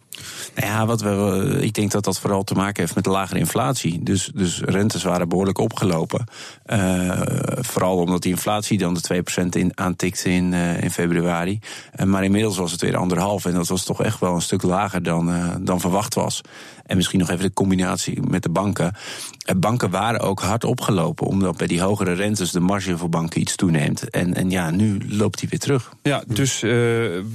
Nou 0.56 0.68
ja, 0.68 0.86
wat 0.86 1.02
we, 1.02 1.58
ik 1.62 1.74
denk 1.74 1.92
dat 1.92 2.04
dat 2.04 2.20
vooral 2.20 2.44
te 2.44 2.54
maken 2.54 2.82
heeft 2.82 2.96
met 2.96 3.04
de 3.04 3.10
lagere 3.10 3.40
inflatie. 3.40 4.04
Dus, 4.04 4.32
dus 4.34 4.62
rentes 4.62 5.04
waren 5.04 5.30
behoorlijk 5.30 5.58
opgelopen. 5.58 6.26
Uh, 6.66 7.22
vooral 7.60 7.98
omdat 7.98 8.22
die 8.22 8.32
inflatie 8.32 8.78
dan 8.78 8.94
de 8.94 9.24
2% 9.44 9.46
in, 9.50 9.72
aantikte 9.76 10.30
in, 10.30 10.52
uh, 10.52 10.84
in 10.84 10.92
februari. 10.92 11.60
Maar 12.06 12.24
inmiddels 12.24 12.58
was 12.58 12.72
het 12.72 12.82
weer 12.82 12.98
anderhalf. 12.98 13.46
En 13.46 13.54
dat 13.54 13.68
was 13.68 13.84
toch 13.84 14.04
echt 14.04 14.20
wel 14.20 14.36
een 14.36 14.42
stuk 14.42 14.62
lager 14.62 15.04
dan, 15.04 15.58
dan 15.62 15.80
verwacht 15.80 16.14
was. 16.14 16.42
En 16.90 16.96
misschien 16.96 17.20
nog 17.20 17.30
even 17.30 17.46
de 17.46 17.54
combinatie 17.54 18.22
met 18.22 18.44
de 18.44 18.50
banken. 18.50 18.96
Banken 19.58 19.90
waren 19.90 20.20
ook 20.20 20.40
hard 20.40 20.64
opgelopen, 20.64 21.28
omdat 21.28 21.58
bij 21.58 21.68
die 21.68 21.82
hogere 21.82 22.14
rentes 22.14 22.52
de 22.52 22.60
marge 22.60 22.98
voor 22.98 23.10
banken 23.10 23.42
iets 23.42 23.56
toeneemt. 23.56 24.10
En, 24.10 24.34
en 24.34 24.50
ja, 24.50 24.72
nu 24.72 24.98
loopt 25.10 25.40
die 25.40 25.50
weer 25.50 25.60
terug. 25.60 25.94
Ja, 26.04 26.24
dus 26.28 26.64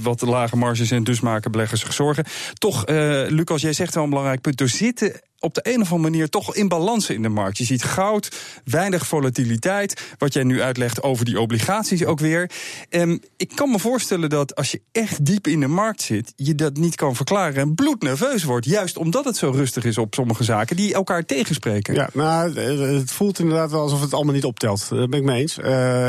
wat 0.02 0.20
lage 0.20 0.56
marges 0.56 0.90
en 0.90 1.04
dus 1.04 1.20
maken 1.20 1.50
beleggers 1.50 1.80
zich 1.80 1.92
zorgen. 1.92 2.24
Toch, 2.54 2.86
Lucas, 3.28 3.62
jij 3.62 3.72
zegt 3.72 3.94
wel 3.94 4.04
een 4.04 4.08
belangrijk 4.08 4.40
punt. 4.40 4.60
Er 4.60 4.68
zitten 4.68 5.20
op 5.44 5.54
de 5.54 5.60
een 5.62 5.80
of 5.80 5.92
andere 5.92 6.10
manier 6.10 6.28
toch 6.28 6.54
in 6.54 6.68
balans 6.68 7.10
in 7.10 7.22
de 7.22 7.28
markt. 7.28 7.58
Je 7.58 7.64
ziet 7.64 7.82
goud, 7.82 8.36
weinig 8.64 9.06
volatiliteit. 9.06 10.02
Wat 10.18 10.32
jij 10.32 10.42
nu 10.42 10.62
uitlegt 10.62 11.02
over 11.02 11.24
die 11.24 11.40
obligaties 11.40 12.04
ook 12.04 12.18
weer. 12.18 12.50
Um, 12.90 13.20
ik 13.36 13.50
kan 13.54 13.70
me 13.70 13.78
voorstellen 13.78 14.30
dat 14.30 14.54
als 14.54 14.70
je 14.70 14.80
echt 14.92 15.24
diep 15.24 15.46
in 15.46 15.60
de 15.60 15.66
markt 15.66 16.02
zit, 16.02 16.32
je 16.36 16.54
dat 16.54 16.76
niet 16.76 16.94
kan 16.94 17.16
verklaren 17.16 17.62
en 17.62 17.74
bloednerveus 17.74 18.44
wordt. 18.44 18.66
Juist 18.66 18.96
omdat 18.96 19.24
het 19.24 19.36
zo 19.36 19.50
rustig 19.50 19.84
is 19.84 19.98
op 19.98 20.14
sommige 20.14 20.44
zaken 20.44 20.76
die 20.76 20.94
elkaar 20.94 21.24
tegenspreken. 21.24 21.94
Ja, 21.94 22.08
nou, 22.12 22.60
het 22.98 23.10
voelt 23.10 23.38
inderdaad 23.38 23.70
wel 23.70 23.80
alsof 23.80 24.00
het 24.00 24.14
allemaal 24.14 24.34
niet 24.34 24.44
optelt. 24.44 24.88
Dat 24.88 25.10
ben 25.10 25.18
ik 25.18 25.24
mee 25.24 25.40
eens. 25.40 25.58
Uh, 25.58 25.64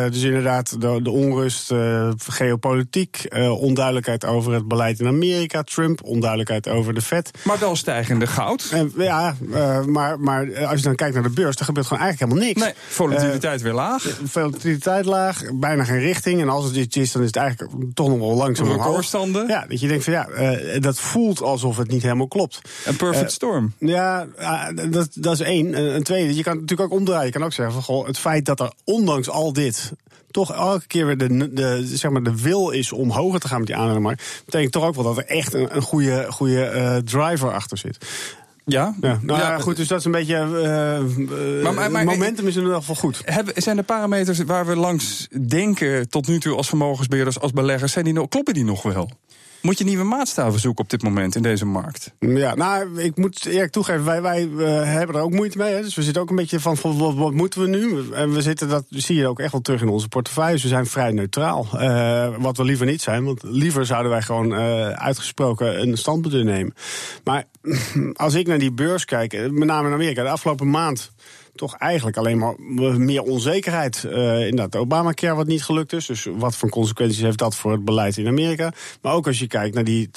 dus 0.09 0.21
inderdaad, 0.21 0.81
de, 0.81 0.99
de 1.01 1.09
onrust, 1.09 1.71
uh, 1.71 2.11
geopolitiek, 2.17 3.25
uh, 3.29 3.61
onduidelijkheid 3.61 4.25
over 4.25 4.53
het 4.53 4.67
beleid 4.67 4.99
in 4.99 5.07
Amerika, 5.07 5.63
Trump, 5.63 6.03
onduidelijkheid 6.03 6.67
over 6.67 6.93
de 6.93 7.01
Fed. 7.01 7.31
Maar 7.43 7.59
wel 7.59 7.75
stijgende 7.75 8.27
goud. 8.27 8.69
En, 8.71 8.93
ja, 8.97 9.24
uh, 9.49 9.83
maar, 9.83 10.19
maar 10.19 10.65
als 10.65 10.79
je 10.79 10.85
dan 10.85 10.95
kijkt 10.95 11.13
naar 11.13 11.23
de 11.23 11.29
beurs, 11.29 11.55
dan 11.55 11.65
gebeurt 11.65 11.87
gewoon 11.87 12.03
eigenlijk 12.03 12.31
helemaal 12.31 12.53
niks. 12.53 12.61
Nee, 12.61 12.73
volatiliteit 12.87 13.57
uh, 13.57 13.65
weer 13.65 13.73
laag. 13.73 14.17
Volatiliteit 14.23 15.05
laag, 15.05 15.41
bijna 15.53 15.83
geen 15.83 15.99
richting. 15.99 16.41
En 16.41 16.49
als 16.49 16.65
het 16.65 16.75
iets 16.75 16.97
is, 16.97 17.11
dan 17.11 17.21
is 17.21 17.27
het 17.27 17.35
eigenlijk 17.35 17.71
toch 17.93 18.07
nog 18.07 18.19
wel 18.19 18.35
langzaam 18.35 18.67
Recordstanden. 18.67 19.47
Ja, 19.47 19.65
dat 19.67 19.79
je 19.79 19.87
denkt 19.87 20.03
van 20.03 20.13
ja, 20.13 20.27
uh, 20.29 20.81
dat 20.81 20.99
voelt 20.99 21.41
alsof 21.41 21.77
het 21.77 21.91
niet 21.91 22.01
helemaal 22.01 22.27
klopt. 22.27 22.61
Een 22.85 22.95
perfect 22.95 23.31
storm. 23.31 23.73
Ja, 23.79 24.27
dat, 24.89 25.09
dat 25.13 25.33
is 25.33 25.39
één. 25.39 25.95
Een 25.95 26.03
tweede, 26.03 26.35
je 26.35 26.43
kan 26.43 26.59
natuurlijk 26.59 26.91
ook 26.91 26.99
omdraaien. 26.99 27.25
Je 27.25 27.31
kan 27.31 27.43
ook 27.43 27.53
zeggen 27.53 27.73
van 27.73 27.83
goh, 27.83 28.07
het 28.07 28.17
feit 28.17 28.45
dat 28.45 28.59
er 28.59 28.71
ondanks 28.83 29.29
al 29.29 29.53
dit 29.53 29.93
toch 30.35 30.53
elke 30.53 30.87
keer 30.87 31.05
weer 31.05 31.17
de, 31.17 31.53
de, 31.53 31.81
zeg 31.85 32.11
maar 32.11 32.23
de 32.23 32.41
wil 32.41 32.69
is 32.69 32.91
om 32.91 33.09
hoger 33.09 33.39
te 33.39 33.47
gaan 33.47 33.57
met 33.57 33.67
die 33.67 33.75
aandelenmarkt, 33.75 34.43
betekent 34.45 34.71
toch 34.71 34.83
ook 34.83 34.95
wel 34.95 35.03
dat 35.03 35.17
er 35.17 35.25
echt 35.25 35.53
een, 35.53 35.75
een 35.75 35.81
goede, 35.81 36.25
goede 36.29 36.71
uh, 36.75 36.95
driver 36.97 37.51
achter 37.51 37.77
zit. 37.77 37.97
Ja? 38.65 38.95
ja. 39.01 39.19
Nou 39.21 39.39
ja, 39.39 39.59
goed, 39.59 39.75
dus 39.75 39.87
dat 39.87 39.99
is 39.99 40.05
een 40.05 40.11
beetje. 40.11 40.35
Uh, 40.35 41.63
maar, 41.63 41.73
maar, 41.73 41.91
maar, 41.91 42.05
momentum 42.05 42.47
is 42.47 42.55
in 42.55 42.61
ieder 42.61 42.77
geval 42.77 42.95
goed. 42.95 43.21
Hebben, 43.25 43.53
zijn 43.61 43.75
de 43.75 43.83
parameters 43.83 44.39
waar 44.43 44.65
we 44.65 44.75
langs 44.75 45.27
denken 45.47 46.09
tot 46.09 46.27
nu 46.27 46.39
toe 46.39 46.55
als 46.55 46.67
vermogensbeheerders, 46.67 47.39
als 47.39 47.51
beleggers, 47.51 47.91
zijn 47.91 48.05
die 48.05 48.13
nog, 48.13 48.27
kloppen 48.27 48.53
die 48.53 48.63
nog 48.63 48.81
wel? 48.81 49.09
Moet 49.65 49.77
je 49.77 49.83
nieuwe 49.83 50.03
maatstaven 50.03 50.59
zoeken 50.59 50.83
op 50.83 50.89
dit 50.89 51.01
moment 51.01 51.35
in 51.35 51.41
deze 51.41 51.65
markt? 51.65 52.13
Ja, 52.19 52.55
nou, 52.55 53.01
ik 53.01 53.17
moet 53.17 53.45
eerlijk 53.45 53.71
toegeven, 53.71 54.05
wij, 54.05 54.21
wij 54.21 54.45
uh, 54.45 54.83
hebben 54.83 55.15
er 55.15 55.21
ook 55.21 55.31
moeite 55.31 55.57
mee. 55.57 55.73
Hè. 55.73 55.81
Dus 55.81 55.95
we 55.95 56.03
zitten 56.03 56.21
ook 56.21 56.29
een 56.29 56.35
beetje 56.35 56.59
van, 56.59 56.77
wat, 57.15 57.33
moeten 57.33 57.61
we 57.61 57.67
nu? 57.67 58.13
En 58.13 58.33
we 58.33 58.41
zitten, 58.41 58.69
dat 58.69 58.85
zie 58.89 59.15
je 59.15 59.27
ook 59.27 59.39
echt 59.39 59.51
wel 59.51 59.61
terug 59.61 59.81
in 59.81 59.87
onze 59.87 60.07
portefeuilles. 60.07 60.61
We 60.61 60.67
zijn 60.67 60.85
vrij 60.85 61.11
neutraal. 61.11 61.67
Uh, 61.73 62.35
wat 62.37 62.57
we 62.57 62.63
liever 62.63 62.85
niet 62.85 63.01
zijn, 63.01 63.23
want 63.23 63.43
liever 63.43 63.85
zouden 63.85 64.11
wij 64.11 64.21
gewoon 64.21 64.51
uh, 64.51 64.89
uitgesproken 64.89 65.81
een 65.81 65.97
standpunt 65.97 66.43
nemen. 66.43 66.73
Maar 67.23 67.43
als 68.13 68.33
ik 68.33 68.47
naar 68.47 68.59
die 68.59 68.71
beurs 68.71 69.05
kijk, 69.05 69.51
met 69.51 69.67
name 69.67 69.87
in 69.87 69.93
Amerika, 69.93 70.23
de 70.23 70.29
afgelopen 70.29 70.69
maand 70.69 71.11
toch 71.55 71.75
eigenlijk 71.75 72.17
alleen 72.17 72.37
maar 72.37 72.53
meer 72.97 73.21
onzekerheid. 73.21 74.03
Uh, 74.05 74.39
inderdaad, 74.39 74.71
de 74.71 74.77
Obamacare 74.77 75.35
wat 75.35 75.47
niet 75.47 75.63
gelukt 75.63 75.93
is. 75.93 76.05
Dus 76.05 76.27
wat 76.37 76.55
voor 76.55 76.69
consequenties 76.69 77.21
heeft 77.21 77.37
dat 77.37 77.55
voor 77.55 77.71
het 77.71 77.85
beleid 77.85 78.17
in 78.17 78.27
Amerika? 78.27 78.73
Maar 79.01 79.13
ook 79.13 79.27
als 79.27 79.39
je 79.39 79.47
kijkt 79.47 79.75
naar 79.75 79.83
die 79.83 80.09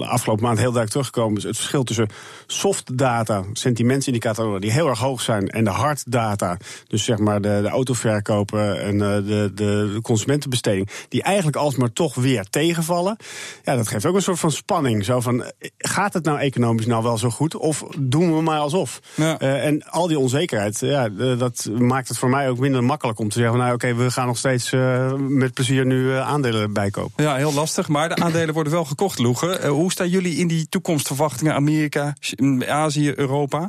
afgelopen 0.00 0.44
maand 0.44 0.58
heel 0.58 0.72
duidelijk 0.72 0.90
teruggekomen 0.90 1.36
is... 1.36 1.42
het 1.42 1.56
verschil 1.56 1.84
tussen 1.84 2.08
soft 2.46 2.98
data, 2.98 3.44
sentimentsindicatoren 3.52 4.60
die 4.60 4.72
heel 4.72 4.88
erg 4.88 4.98
hoog 4.98 5.20
zijn... 5.20 5.48
en 5.48 5.64
de 5.64 5.70
hard 5.70 6.12
data, 6.12 6.56
dus 6.86 7.04
zeg 7.04 7.18
maar 7.18 7.40
de, 7.40 7.58
de 7.62 7.68
autoverkopen 7.68 8.80
en 8.80 8.94
uh, 8.94 9.00
de, 9.00 9.50
de, 9.54 9.98
consumentenbesteding... 10.02 10.88
die 11.08 11.22
eigenlijk 11.22 11.56
alsmaar 11.56 11.92
toch 11.92 12.14
weer 12.14 12.44
tegenvallen. 12.44 13.16
Ja, 13.62 13.76
dat 13.76 13.88
geeft 13.88 14.06
ook 14.06 14.14
een 14.14 14.22
soort 14.22 14.38
van 14.38 14.52
spanning. 14.52 15.04
Zo 15.04 15.20
van, 15.20 15.52
gaat 15.78 16.12
het 16.12 16.24
nou 16.24 16.38
economisch 16.38 16.86
nou 16.86 17.02
wel 17.02 17.18
zo 17.18 17.30
goed? 17.30 17.56
Of 17.56 17.84
doen 17.98 18.34
we 18.36 18.42
maar 18.42 18.58
alsof? 18.58 19.00
Ja. 19.14 19.42
Uh, 19.42 19.64
en 19.64 19.82
al 19.82 20.06
die 20.06 20.18
onzekerheid 20.18 20.73
ja, 20.80 21.08
dat 21.08 21.68
maakt 21.78 22.08
het 22.08 22.18
voor 22.18 22.30
mij 22.30 22.48
ook 22.48 22.58
minder 22.58 22.84
makkelijk 22.84 23.18
om 23.18 23.28
te 23.28 23.38
zeggen: 23.38 23.58
nou 23.58 23.74
oké, 23.74 23.94
we 23.94 24.10
gaan 24.10 24.26
nog 24.26 24.38
steeds 24.38 24.72
uh, 24.72 25.12
met 25.14 25.54
plezier 25.54 25.86
nu 25.86 26.04
uh, 26.04 26.20
aandelen 26.20 26.72
bijkopen. 26.72 27.24
Ja, 27.24 27.36
heel 27.36 27.52
lastig. 27.52 27.88
Maar 27.88 28.08
de 28.08 28.16
aandelen 28.16 28.54
worden 28.54 28.72
wel 28.72 28.84
gekocht, 28.84 29.18
Loegen. 29.18 29.64
Uh, 29.64 29.68
hoe 29.70 29.92
staan 29.92 30.08
jullie 30.08 30.36
in 30.36 30.48
die 30.48 30.68
toekomstverwachtingen? 30.68 31.54
Amerika, 31.54 32.14
Azië, 32.68 33.12
Europa? 33.14 33.68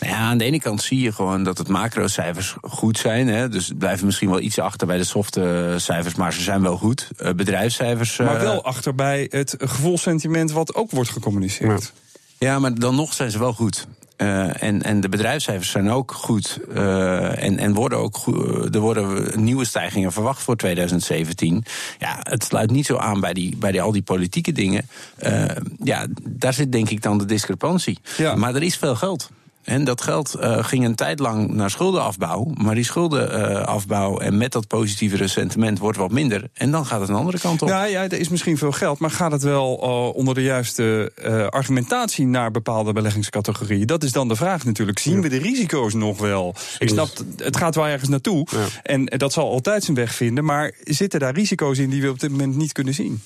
Ja, 0.00 0.16
aan 0.16 0.38
de 0.38 0.44
ene 0.44 0.60
kant 0.60 0.82
zie 0.82 1.00
je 1.00 1.12
gewoon 1.12 1.42
dat 1.42 1.58
het 1.58 1.68
macrocijfers 1.68 2.56
goed 2.62 2.98
zijn. 2.98 3.28
Hè. 3.28 3.48
Dus 3.48 3.66
het 3.68 3.78
blijven 3.78 4.06
misschien 4.06 4.30
wel 4.30 4.40
iets 4.40 4.58
achter 4.58 4.86
bij 4.86 4.96
de 4.96 5.04
softe 5.04 5.74
cijfers, 5.76 6.14
maar 6.14 6.32
ze 6.32 6.40
zijn 6.40 6.62
wel 6.62 6.76
goed. 6.76 7.08
Bedrijfscijfers. 7.36 8.16
Maar 8.18 8.40
wel 8.40 8.64
achter 8.64 8.94
bij 8.94 9.26
het 9.30 9.54
gevoelsentiment 9.58 10.52
wat 10.52 10.74
ook 10.74 10.90
wordt 10.90 11.10
gecommuniceerd. 11.10 11.92
Ja. 12.38 12.48
ja, 12.48 12.58
maar 12.58 12.74
dan 12.74 12.94
nog 12.94 13.12
zijn 13.12 13.30
ze 13.30 13.38
wel 13.38 13.52
goed. 13.52 13.86
Uh, 14.22 14.62
en, 14.62 14.82
en 14.82 15.00
de 15.00 15.08
bedrijfscijfers 15.08 15.70
zijn 15.70 15.90
ook 15.90 16.12
goed. 16.12 16.60
Uh, 16.74 17.42
en, 17.42 17.58
en 17.58 17.74
worden 17.74 17.98
ook 17.98 18.16
goed, 18.16 18.74
er 18.74 18.80
worden 18.80 19.30
nieuwe 19.44 19.64
stijgingen 19.64 20.12
verwacht 20.12 20.42
voor 20.42 20.56
2017. 20.56 21.64
Ja, 21.98 22.18
het 22.18 22.44
sluit 22.44 22.70
niet 22.70 22.86
zo 22.86 22.96
aan 22.96 23.20
bij, 23.20 23.32
die, 23.32 23.56
bij 23.56 23.72
die, 23.72 23.82
al 23.82 23.92
die 23.92 24.02
politieke 24.02 24.52
dingen. 24.52 24.88
Uh, 25.22 25.44
ja, 25.82 26.06
daar 26.28 26.52
zit 26.52 26.72
denk 26.72 26.90
ik 26.90 27.02
dan 27.02 27.18
de 27.18 27.24
discrepantie. 27.24 27.98
Ja. 28.16 28.34
Maar 28.34 28.54
er 28.54 28.62
is 28.62 28.76
veel 28.76 28.96
geld. 28.96 29.30
En 29.62 29.84
dat 29.84 30.00
geld 30.00 30.36
uh, 30.40 30.64
ging 30.64 30.84
een 30.84 30.94
tijd 30.94 31.18
lang 31.18 31.52
naar 31.52 31.70
schuldenafbouw. 31.70 32.52
Maar 32.54 32.74
die 32.74 32.84
schuldenafbouw 32.84 34.18
en 34.18 34.36
met 34.38 34.52
dat 34.52 34.66
positieve 34.66 35.28
sentiment 35.28 35.78
wordt 35.78 35.98
wat 35.98 36.10
minder. 36.10 36.48
En 36.52 36.70
dan 36.70 36.86
gaat 36.86 37.00
het 37.00 37.08
een 37.08 37.14
andere 37.14 37.38
kant 37.38 37.62
op. 37.62 37.68
Ja, 37.68 37.84
ja 37.84 38.02
er 38.02 38.18
is 38.18 38.28
misschien 38.28 38.58
veel 38.58 38.72
geld. 38.72 38.98
Maar 38.98 39.10
gaat 39.10 39.32
het 39.32 39.42
wel 39.42 39.80
uh, 39.82 40.14
onder 40.14 40.34
de 40.34 40.42
juiste 40.42 41.12
uh, 41.24 41.46
argumentatie 41.46 42.26
naar 42.26 42.50
bepaalde 42.50 42.92
beleggingscategorieën? 42.92 43.86
Dat 43.86 44.02
is 44.02 44.12
dan 44.12 44.28
de 44.28 44.36
vraag 44.36 44.64
natuurlijk. 44.64 44.98
Zien 44.98 45.22
we 45.22 45.28
de 45.28 45.38
risico's 45.38 45.94
nog 45.94 46.18
wel? 46.18 46.54
Ik 46.78 46.88
snap, 46.88 47.08
het 47.36 47.56
gaat 47.56 47.74
wel 47.74 47.86
ergens 47.86 48.10
naartoe. 48.10 48.46
Ja. 48.50 48.66
En 48.82 49.04
dat 49.04 49.32
zal 49.32 49.50
altijd 49.50 49.84
zijn 49.84 49.96
weg 49.96 50.14
vinden. 50.14 50.44
Maar 50.44 50.72
zitten 50.84 51.20
daar 51.20 51.34
risico's 51.34 51.78
in 51.78 51.90
die 51.90 52.02
we 52.02 52.10
op 52.10 52.20
dit 52.20 52.30
moment 52.30 52.56
niet 52.56 52.72
kunnen 52.72 52.94
zien? 52.94 53.22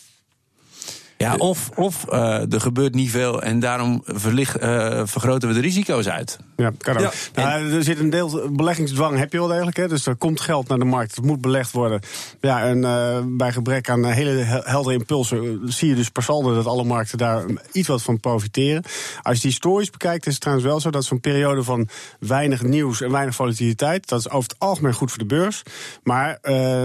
Ja, 1.25 1.35
of, 1.37 1.71
of 1.75 2.05
uh, 2.13 2.53
er 2.53 2.61
gebeurt 2.61 2.95
niet 2.95 3.11
veel 3.11 3.43
en 3.43 3.61
daarom 3.61 4.03
verlicht, 4.05 4.63
uh, 4.63 5.01
vergroten 5.05 5.49
we 5.49 5.55
de 5.55 5.61
risico's 5.61 6.09
uit. 6.09 6.39
Ja, 6.57 6.73
kan 6.79 6.97
ook. 6.97 7.03
Ja. 7.03 7.11
Nou, 7.35 7.73
er 7.73 7.83
zit 7.83 7.99
een 7.99 8.11
deel 8.11 8.51
beleggingsdwang, 8.53 9.19
heb 9.19 9.33
je 9.33 9.39
wel 9.39 9.49
degelijk. 9.49 9.77
Hè? 9.77 9.89
Dus 9.89 10.07
er 10.07 10.17
komt 10.17 10.41
geld 10.41 10.69
naar 10.69 10.79
de 10.79 10.85
markt, 10.85 11.17
het 11.17 11.25
moet 11.25 11.41
belegd 11.41 11.73
worden. 11.73 12.01
Ja, 12.41 12.63
en 12.63 12.79
uh, 12.79 13.19
bij 13.27 13.53
gebrek 13.53 13.89
aan 13.89 14.05
hele 14.05 14.31
heldere 14.65 14.95
impulsen 14.95 15.61
zie 15.65 15.89
je 15.89 15.95
dus 15.95 16.11
per 16.11 16.23
saldo 16.23 16.55
dat 16.55 16.67
alle 16.67 16.85
markten 16.85 17.19
daar 17.19 17.45
iets 17.73 17.89
wat 17.89 18.03
van 18.03 18.21
profiteren. 18.21 18.83
Als 19.23 19.37
je 19.37 19.43
die 19.43 19.51
historisch 19.51 19.91
bekijkt, 19.91 20.27
is 20.27 20.33
het 20.33 20.41
trouwens 20.41 20.69
wel 20.69 20.81
zo 20.81 20.91
dat 20.91 21.05
zo'n 21.05 21.21
periode 21.21 21.63
van 21.63 21.89
weinig 22.19 22.63
nieuws 22.63 23.01
en 23.01 23.11
weinig 23.11 23.35
volatiliteit, 23.35 24.09
dat 24.09 24.19
is 24.19 24.31
over 24.31 24.49
het 24.51 24.59
algemeen 24.59 24.95
goed 24.95 25.11
voor 25.11 25.19
de 25.19 25.27
beurs. 25.27 25.63
Maar 26.03 26.39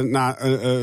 na 0.06 0.38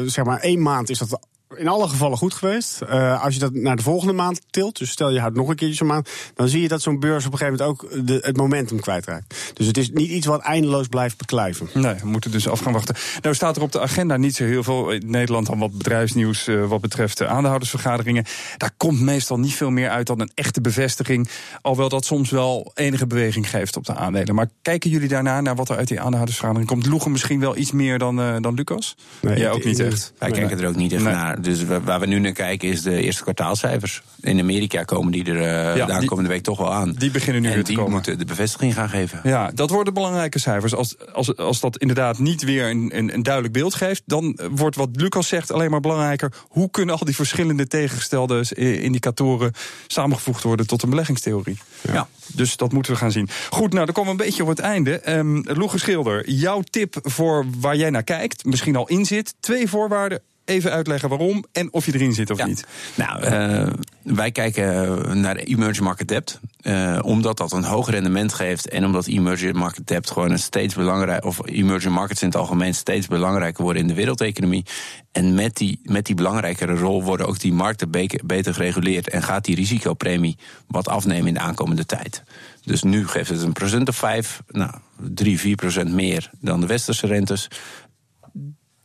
zeg 0.06 0.24
maar 0.24 0.40
één 0.40 0.62
maand 0.62 0.90
is 0.90 0.98
dat 0.98 1.18
in 1.56 1.68
alle 1.68 1.88
gevallen 1.88 2.18
goed 2.18 2.34
geweest. 2.34 2.80
Uh, 2.82 3.24
als 3.24 3.34
je 3.34 3.40
dat 3.40 3.52
naar 3.52 3.76
de 3.76 3.82
volgende 3.82 4.12
maand 4.12 4.40
tilt, 4.50 4.78
dus 4.78 4.90
stel 4.90 5.10
je 5.10 5.20
houdt 5.20 5.36
nog 5.36 5.48
een 5.48 5.56
keertje 5.56 5.76
zo'n 5.76 5.86
maand, 5.86 6.08
dan 6.34 6.48
zie 6.48 6.60
je 6.60 6.68
dat 6.68 6.82
zo'n 6.82 7.00
beurs 7.00 7.26
op 7.26 7.32
een 7.32 7.38
gegeven 7.38 7.66
moment 7.66 7.82
ook 7.82 8.06
de, 8.06 8.18
het 8.22 8.36
momentum 8.36 8.80
kwijtraakt. 8.80 9.34
Dus 9.54 9.66
het 9.66 9.76
is 9.76 9.90
niet 9.90 10.10
iets 10.10 10.26
wat 10.26 10.40
eindeloos 10.40 10.86
blijft 10.86 11.18
beklijven. 11.18 11.68
Nee, 11.74 11.94
we 11.94 12.06
moeten 12.06 12.30
dus 12.30 12.48
af 12.48 12.60
gaan 12.60 12.72
wachten. 12.72 12.94
Nou 13.22 13.34
staat 13.34 13.56
er 13.56 13.62
op 13.62 13.72
de 13.72 13.80
agenda 13.80 14.16
niet 14.16 14.36
zo 14.36 14.44
heel 14.44 14.62
veel 14.62 14.90
in 14.90 15.02
Nederland 15.06 15.46
dan 15.46 15.58
wat 15.58 15.78
bedrijfsnieuws 15.78 16.48
uh, 16.48 16.66
wat 16.66 16.80
betreft 16.80 17.18
de 17.18 17.26
aandeelhoudersvergaderingen. 17.26 18.24
Daar 18.56 18.70
komt 18.76 19.00
meestal 19.00 19.38
niet 19.38 19.54
veel 19.54 19.70
meer 19.70 19.88
uit 19.88 20.06
dan 20.06 20.20
een 20.20 20.30
echte 20.34 20.60
bevestiging. 20.60 21.28
Alhoewel 21.60 21.88
dat 21.88 22.04
soms 22.04 22.30
wel 22.30 22.70
enige 22.74 23.06
beweging 23.06 23.50
geeft 23.50 23.76
op 23.76 23.84
de 23.84 23.94
aandelen. 23.94 24.34
Maar 24.34 24.48
kijken 24.62 24.90
jullie 24.90 25.08
daarna 25.08 25.40
naar 25.40 25.54
wat 25.54 25.68
er 25.68 25.76
uit 25.76 25.88
die 25.88 25.98
aandeelhoudersvergadering 25.98 26.68
komt? 26.68 26.86
Loegen 26.86 27.10
misschien 27.10 27.40
wel 27.40 27.56
iets 27.56 27.72
meer 27.72 27.98
dan, 27.98 28.20
uh, 28.20 28.36
dan 28.40 28.54
Lucas? 28.54 28.96
Nee, 29.20 29.38
Jij 29.38 29.50
ook 29.50 29.64
niet 29.64 29.78
echt. 29.78 30.12
Wij 30.18 30.30
kijken 30.30 30.60
er 30.60 30.68
ook 30.68 30.76
niet 30.76 30.92
echt 30.92 31.02
nee. 31.02 31.12
naar. 31.12 31.42
Dus 31.46 31.64
waar 31.64 32.00
we 32.00 32.06
nu 32.06 32.18
naar 32.18 32.32
kijken 32.32 32.68
is 32.68 32.82
de 32.82 33.02
eerste 33.02 33.22
kwartaalcijfers. 33.22 34.02
In 34.20 34.40
Amerika 34.40 34.82
komen 34.82 35.12
die 35.12 35.24
er 35.24 35.36
uh, 35.36 35.76
ja, 35.76 35.86
de 35.86 35.92
aankomende 35.92 36.30
week 36.30 36.42
toch 36.42 36.58
wel 36.58 36.72
aan. 36.72 36.92
Die 36.92 37.10
beginnen 37.10 37.42
nu 37.42 37.48
en 37.48 37.54
weer 37.54 37.62
te 37.62 37.68
die 37.68 37.78
komen. 37.78 37.92
moeten 37.92 38.18
de 38.18 38.24
bevestiging 38.24 38.74
gaan 38.74 38.88
geven. 38.88 39.20
Ja, 39.24 39.50
dat 39.54 39.70
worden 39.70 39.94
belangrijke 39.94 40.38
cijfers. 40.38 40.74
Als, 40.74 40.96
als, 41.12 41.36
als 41.36 41.60
dat 41.60 41.76
inderdaad 41.76 42.18
niet 42.18 42.42
weer 42.42 42.70
een, 42.70 42.90
een, 42.96 43.14
een 43.14 43.22
duidelijk 43.22 43.54
beeld 43.54 43.74
geeft... 43.74 44.02
dan 44.06 44.38
wordt 44.50 44.76
wat 44.76 44.88
Lucas 44.92 45.28
zegt 45.28 45.52
alleen 45.52 45.70
maar 45.70 45.80
belangrijker. 45.80 46.32
Hoe 46.48 46.70
kunnen 46.70 46.98
al 46.98 47.04
die 47.04 47.14
verschillende 47.14 47.66
tegengestelde 47.66 48.54
indicatoren... 48.80 49.52
samengevoegd 49.86 50.42
worden 50.42 50.66
tot 50.66 50.82
een 50.82 50.90
beleggingstheorie? 50.90 51.58
Ja. 51.80 51.92
ja. 51.92 52.08
Dus 52.26 52.56
dat 52.56 52.72
moeten 52.72 52.92
we 52.92 52.98
gaan 52.98 53.12
zien. 53.12 53.28
Goed, 53.50 53.72
nou, 53.72 53.84
dan 53.84 53.94
komen 53.94 54.16
we 54.16 54.22
een 54.22 54.26
beetje 54.26 54.42
op 54.42 54.48
het 54.48 54.58
einde. 54.58 55.12
Um, 55.12 55.42
Loege 55.44 55.78
Schilder, 55.78 56.30
jouw 56.30 56.62
tip 56.70 56.98
voor 57.02 57.46
waar 57.58 57.76
jij 57.76 57.90
naar 57.90 58.04
kijkt... 58.04 58.44
misschien 58.44 58.76
al 58.76 58.88
in 58.88 59.04
zit. 59.04 59.34
Twee 59.40 59.68
voorwaarden 59.68 60.22
even 60.46 60.70
uitleggen 60.70 61.08
waarom 61.08 61.44
en 61.52 61.72
of 61.72 61.86
je 61.86 61.94
erin 61.94 62.12
zit 62.12 62.30
of 62.30 62.38
ja. 62.38 62.46
niet. 62.46 62.66
Nou, 62.94 63.26
uh, 63.26 63.72
wij 64.02 64.30
kijken 64.30 65.20
naar 65.20 65.36
emerging 65.36 65.84
market 65.84 66.08
debt. 66.08 66.40
Uh, 66.62 66.98
omdat 67.02 67.36
dat 67.36 67.52
een 67.52 67.64
hoog 67.64 67.90
rendement 67.90 68.32
geeft 68.32 68.68
en 68.68 68.84
omdat 68.84 69.06
emerging 69.06 69.52
market 69.52 69.86
debt 69.86 70.10
gewoon 70.10 70.30
een 70.30 70.38
steeds 70.38 70.74
belangrijk, 70.74 71.24
of 71.24 71.40
emerging 71.44 71.94
markets 71.94 72.22
in 72.22 72.28
het 72.28 72.36
algemeen 72.36 72.74
steeds 72.74 73.06
belangrijker 73.06 73.62
worden 73.62 73.82
in 73.82 73.88
de 73.88 73.94
wereldeconomie. 73.94 74.64
En 75.12 75.34
met 75.34 75.56
die, 75.56 75.80
met 75.82 76.06
die 76.06 76.14
belangrijkere 76.14 76.74
rol 76.74 77.02
worden 77.02 77.26
ook 77.26 77.38
die 77.38 77.52
markten 77.52 77.90
beter 78.24 78.54
gereguleerd 78.54 79.08
en 79.08 79.22
gaat 79.22 79.44
die 79.44 79.54
risicopremie 79.54 80.38
wat 80.66 80.88
afnemen 80.88 81.26
in 81.26 81.34
de 81.34 81.40
aankomende 81.40 81.86
tijd. 81.86 82.22
Dus 82.62 82.82
nu 82.82 83.08
geeft 83.08 83.30
het 83.30 83.42
een 83.42 83.52
procent 83.52 83.88
of 83.88 83.96
vijf, 83.96 84.42
nou, 84.48 84.70
3, 84.98 85.40
4 85.40 85.54
procent 85.54 85.92
meer 85.92 86.30
dan 86.40 86.60
de 86.60 86.66
westerse 86.66 87.06
rentes 87.06 87.48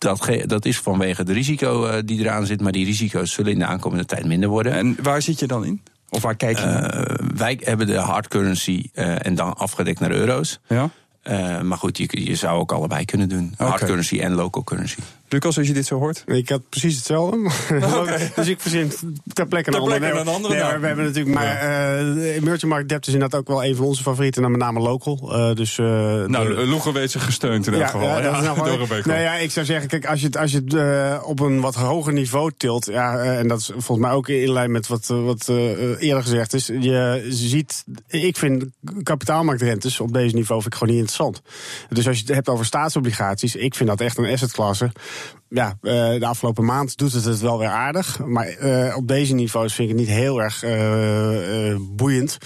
dat, 0.01 0.29
dat 0.45 0.65
is 0.65 0.79
vanwege 0.79 1.23
de 1.23 1.33
risico 1.33 1.87
uh, 1.87 1.93
die 2.05 2.19
eraan 2.19 2.45
zit. 2.45 2.61
Maar 2.61 2.71
die 2.71 2.85
risico's 2.85 3.31
zullen 3.31 3.51
in 3.51 3.59
de 3.59 3.65
aankomende 3.65 4.05
tijd 4.05 4.25
minder 4.25 4.49
worden. 4.49 4.73
En 4.73 4.95
waar 5.01 5.21
zit 5.21 5.39
je 5.39 5.47
dan 5.47 5.65
in? 5.65 5.81
Of 6.09 6.21
waar 6.21 6.35
kijk 6.35 6.59
je 6.59 6.65
uh, 6.65 7.27
wij 7.35 7.59
hebben 7.63 7.87
de 7.87 7.97
hard 7.97 8.27
currency 8.27 8.89
uh, 8.93 9.25
en 9.25 9.35
dan 9.35 9.53
afgedekt 9.53 9.99
naar 9.99 10.11
euro's. 10.11 10.59
Ja? 10.67 10.89
Uh, 11.23 11.61
maar 11.61 11.77
goed, 11.77 11.97
je, 11.97 12.07
je 12.23 12.35
zou 12.35 12.59
ook 12.59 12.71
allebei 12.71 13.05
kunnen 13.05 13.29
doen. 13.29 13.51
Okay. 13.53 13.67
Hard 13.67 13.85
currency 13.85 14.19
en 14.19 14.31
local 14.31 14.63
currency. 14.63 14.99
Lucas, 15.31 15.57
als 15.57 15.67
je 15.67 15.73
dit 15.73 15.85
zo 15.85 15.99
hoort? 15.99 16.23
Ik 16.25 16.49
had 16.49 16.69
precies 16.69 16.95
hetzelfde. 16.95 17.37
Okay. 18.01 18.31
dus 18.35 18.47
ik 18.47 18.59
verzin 18.59 18.91
ter 19.33 19.47
plekke 19.47 19.69
een 19.69 19.79
andere. 19.79 20.19
Een 20.19 20.27
andere 20.27 20.53
nee, 20.53 20.79
we 20.79 20.87
hebben 20.87 21.05
natuurlijk, 21.05 21.35
maar 21.35 21.63
uh, 21.63 22.35
emerging 22.35 22.71
market 22.71 22.89
debt 22.89 23.07
is 23.07 23.13
inderdaad 23.13 23.39
ook 23.39 23.47
wel 23.47 23.63
een 23.63 23.75
van 23.75 23.85
onze 23.85 24.03
favorieten, 24.03 24.43
en 24.43 24.51
met 24.51 24.59
name 24.59 24.79
local. 24.79 25.19
Uh, 25.23 25.55
dus, 25.55 25.77
uh, 25.77 25.85
nou, 26.25 26.55
de, 26.55 26.67
Loegen 26.67 26.93
weet 26.93 27.11
zich 27.11 27.25
gesteund 27.25 27.67
in 27.67 27.73
ja, 27.73 27.79
dat 27.79 27.89
geval. 27.89 28.07
Ja, 28.07 28.53
door 28.77 29.01
nou, 29.03 29.19
ja, 29.19 29.35
ik 29.35 29.51
zou 29.51 29.65
zeggen, 29.65 29.89
kijk, 29.89 30.05
als 30.05 30.19
je 30.19 30.25
het, 30.25 30.37
als 30.37 30.51
je 30.51 30.57
het 30.57 30.73
uh, 30.73 31.21
op 31.25 31.39
een 31.39 31.61
wat 31.61 31.75
hoger 31.75 32.13
niveau 32.13 32.51
tilt, 32.57 32.85
ja, 32.85 33.17
en 33.17 33.47
dat 33.47 33.59
is 33.59 33.65
volgens 33.65 33.99
mij 33.99 34.11
ook 34.11 34.27
in 34.27 34.51
lijn 34.51 34.71
met 34.71 34.87
wat, 34.87 35.07
wat 35.07 35.47
eerder 35.99 36.21
gezegd 36.21 36.53
is, 36.53 36.67
je 36.67 37.25
ziet, 37.29 37.83
ik 38.07 38.37
vind 38.37 38.65
kapitaalmarktrentes 39.03 39.99
op 39.99 40.13
deze 40.13 40.35
niveau 40.35 40.61
vind 40.61 40.73
ik 40.73 40.79
gewoon 40.79 40.95
niet 40.95 41.03
interessant. 41.03 41.41
Dus 41.89 42.07
als 42.07 42.17
je 42.17 42.23
het 42.25 42.35
hebt 42.35 42.49
over 42.49 42.65
staatsobligaties, 42.65 43.55
ik 43.55 43.75
vind 43.75 43.89
dat 43.89 44.01
echt 44.01 44.17
een 44.17 44.31
assetklasse 44.31 44.91
ja, 45.53 45.77
uh, 45.81 46.19
de 46.19 46.25
afgelopen 46.25 46.65
maand 46.65 46.97
doet 46.97 47.13
het 47.13 47.25
het 47.25 47.39
wel 47.39 47.59
weer 47.59 47.67
aardig. 47.67 48.19
Maar 48.25 48.57
uh, 48.59 48.95
op 48.97 49.07
deze 49.07 49.33
niveaus 49.33 49.73
vind 49.73 49.89
ik 49.89 49.97
het 49.97 50.07
niet 50.07 50.15
heel 50.15 50.41
erg 50.41 50.63
uh, 50.63 51.75
boeiend. 51.79 52.37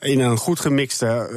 in 0.00 0.20
een 0.20 0.36
goed 0.36 0.60
gemixte 0.60 1.30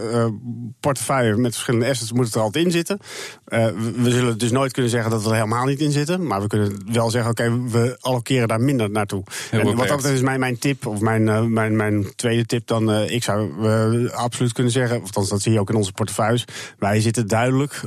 portefeuille 0.80 1.38
met 1.38 1.52
verschillende 1.52 1.90
assets 1.90 2.12
moet 2.12 2.26
het 2.26 2.36
er 2.36 2.42
altijd 2.42 2.66
in 2.66 2.72
zitten. 2.72 3.00
We, 3.46 3.94
we, 3.96 4.12
zullen 4.12 4.38
dus 4.38 4.52
nooit 4.52 4.72
kunnen 4.72 4.92
zeggen 4.92 5.12
dat 5.12 5.24
we 5.24 5.30
er 5.30 5.36
helemaal 5.36 5.66
niet 5.66 5.80
in 5.80 5.92
zitten. 5.92 6.28
Maar 6.28 6.42
we 6.42 6.48
kunnen 6.48 6.84
wel 6.92 7.10
zeggen, 7.10 7.32
oké, 7.32 7.44
okay, 7.44 7.62
we 7.70 7.98
allokeren 8.00 8.48
daar 8.48 8.62
minder 8.62 8.90
naartoe. 8.90 9.24
En 9.52 9.76
wat 9.76 9.88
dat 9.88 10.04
is 10.06 10.22
mijn, 10.22 10.40
mijn 10.40 10.58
tip, 10.58 10.86
of 10.86 11.00
mijn, 11.00 11.54
mijn, 11.54 11.76
mijn 11.76 12.16
tweede 12.16 12.46
tip 12.46 12.68
dan. 12.68 12.94
ik 12.94 13.24
zou 13.24 14.10
absoluut 14.10 14.54
kunnen 14.54 14.72
zeggen, 14.72 15.02
althans 15.02 15.30
dat 15.30 15.42
zie 15.42 15.52
je 15.52 15.60
ook 15.60 15.70
in 15.70 15.76
onze 15.76 15.92
portefeuilles. 15.92 16.46
Wij 16.78 17.02
zitten 17.02 17.28
duidelijk 17.28 17.82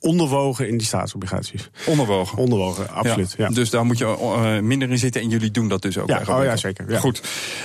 onderwogen 0.00 0.68
in 0.68 0.78
die 0.78 0.86
staatsobligaties. 0.90 1.70
Onderwogen. 1.86 2.38
Onderwogen, 2.38 2.90
absoluut. 2.90 3.34
Ja. 3.36 3.48
Ja. 3.48 3.54
Dus 3.54 3.70
daar 3.70 3.84
moet 3.84 3.98
je 3.98 4.04
uh, 4.04 4.58
minder 4.58 4.90
in 4.90 4.98
zitten 4.98 5.20
en 5.20 5.28
jullie 5.28 5.50
doen 5.50 5.68
dat 5.68 5.82
dus 5.82 5.98
ook. 5.98 6.08
Ja, 6.08 6.22
oh 6.28 6.44
ja 6.44 6.56
zeker. 6.56 6.90
Ja. 6.90 6.98
Goed. 6.98 7.22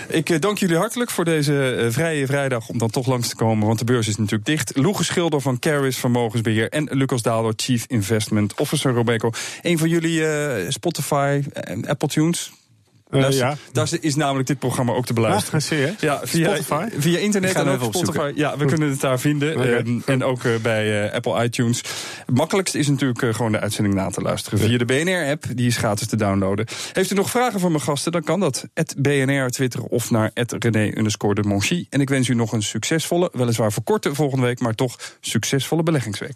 Ik 0.08 0.30
uh, 0.30 0.40
dank 0.40 0.58
jullie 0.58 0.78
hartelijk 0.78 1.12
voor 1.12 1.26
deze 1.26 1.76
uh, 1.78 1.92
vrije 1.92 2.26
vrijdag 2.26 2.70
om 2.70 2.78
dan 2.78 2.90
toch 2.90 3.08
langs 3.08 3.28
te 3.28 3.36
komen, 3.36 3.68
want 3.68 3.80
de 3.80 3.86
beurs 3.86 4.08
is 4.08 4.16
natuurlijk 4.16 4.46
dicht. 4.46 4.78
Loege 4.78 5.04
Schilder 5.04 5.42
van 5.42 5.60
Caris 5.60 5.98
Vermogensbeheer 5.98 6.70
en 6.70 6.88
Lucas 6.92 7.22
Daalder, 7.22 7.54
Chief 7.56 7.86
Investment 7.88 8.54
Officer 8.60 8.94
Robeco. 8.94 9.30
Een 9.62 9.78
van 9.78 9.90
jullie 9.90 10.24
Spotify 10.72 11.44
en 11.54 11.88
Apple 11.88 12.08
Tunes. 12.08 12.52
Uh, 13.16 13.28
is, 13.28 13.38
ja. 13.38 13.58
dat 13.72 13.98
is, 14.02 14.16
namelijk 14.16 14.48
dit 14.48 14.60
programma 14.60 14.94
ook 14.94 15.06
te 15.06 15.14
beluisteren. 15.14 15.60
Ah, 15.60 15.66
zie 15.66 15.78
je? 15.78 15.94
Ja, 16.00 16.20
via, 16.24 16.46
Spotify? 16.46 16.88
via 16.98 17.18
internet 17.18 17.56
en 17.56 17.68
ook 17.68 17.94
Spotify. 17.94 18.32
Ja, 18.36 18.58
we 18.58 18.66
kunnen 18.66 18.90
het 18.90 19.00
daar 19.00 19.20
vinden. 19.20 19.56
Okay. 19.56 19.74
Um, 19.74 20.04
en 20.06 20.24
ook 20.24 20.44
uh, 20.44 20.56
bij 20.62 21.06
uh, 21.06 21.14
Apple 21.14 21.44
iTunes. 21.44 21.82
Het 22.26 22.36
makkelijkste 22.36 22.78
is 22.80 22.88
natuurlijk 22.88 23.22
uh, 23.22 23.34
gewoon 23.34 23.52
de 23.52 23.60
uitzending 23.60 23.96
na 23.96 24.10
te 24.10 24.22
luisteren. 24.22 24.60
Via 24.60 24.78
de 24.78 24.86
BNR-app, 24.86 25.46
die 25.54 25.68
is 25.68 25.78
gratis 25.78 26.08
te 26.08 26.16
downloaden. 26.16 26.66
Heeft 26.94 27.12
u 27.12 27.16
nog 27.16 27.30
vragen 27.30 27.60
voor 27.60 27.72
mijn 27.72 27.84
gasten, 27.84 28.12
dan 28.12 28.24
kan 28.24 28.40
dat. 28.40 28.68
BNR 28.98 29.50
Twitter 29.50 29.82
of 29.84 30.12
naar 30.12 30.32
René 30.34 30.92
de. 30.92 31.88
En 31.90 32.02
ik 32.02 32.10
wens 32.10 32.28
u 32.28 32.34
nog 32.34 32.52
een 32.52 32.64
succesvolle, 32.64 33.30
weliswaar 33.34 33.72
verkorte 33.72 34.16
volgende 34.16 34.46
week, 34.46 34.60
maar 34.60 34.74
toch 34.74 35.00
succesvolle 35.20 35.84
beleggingsweek. 35.84 36.34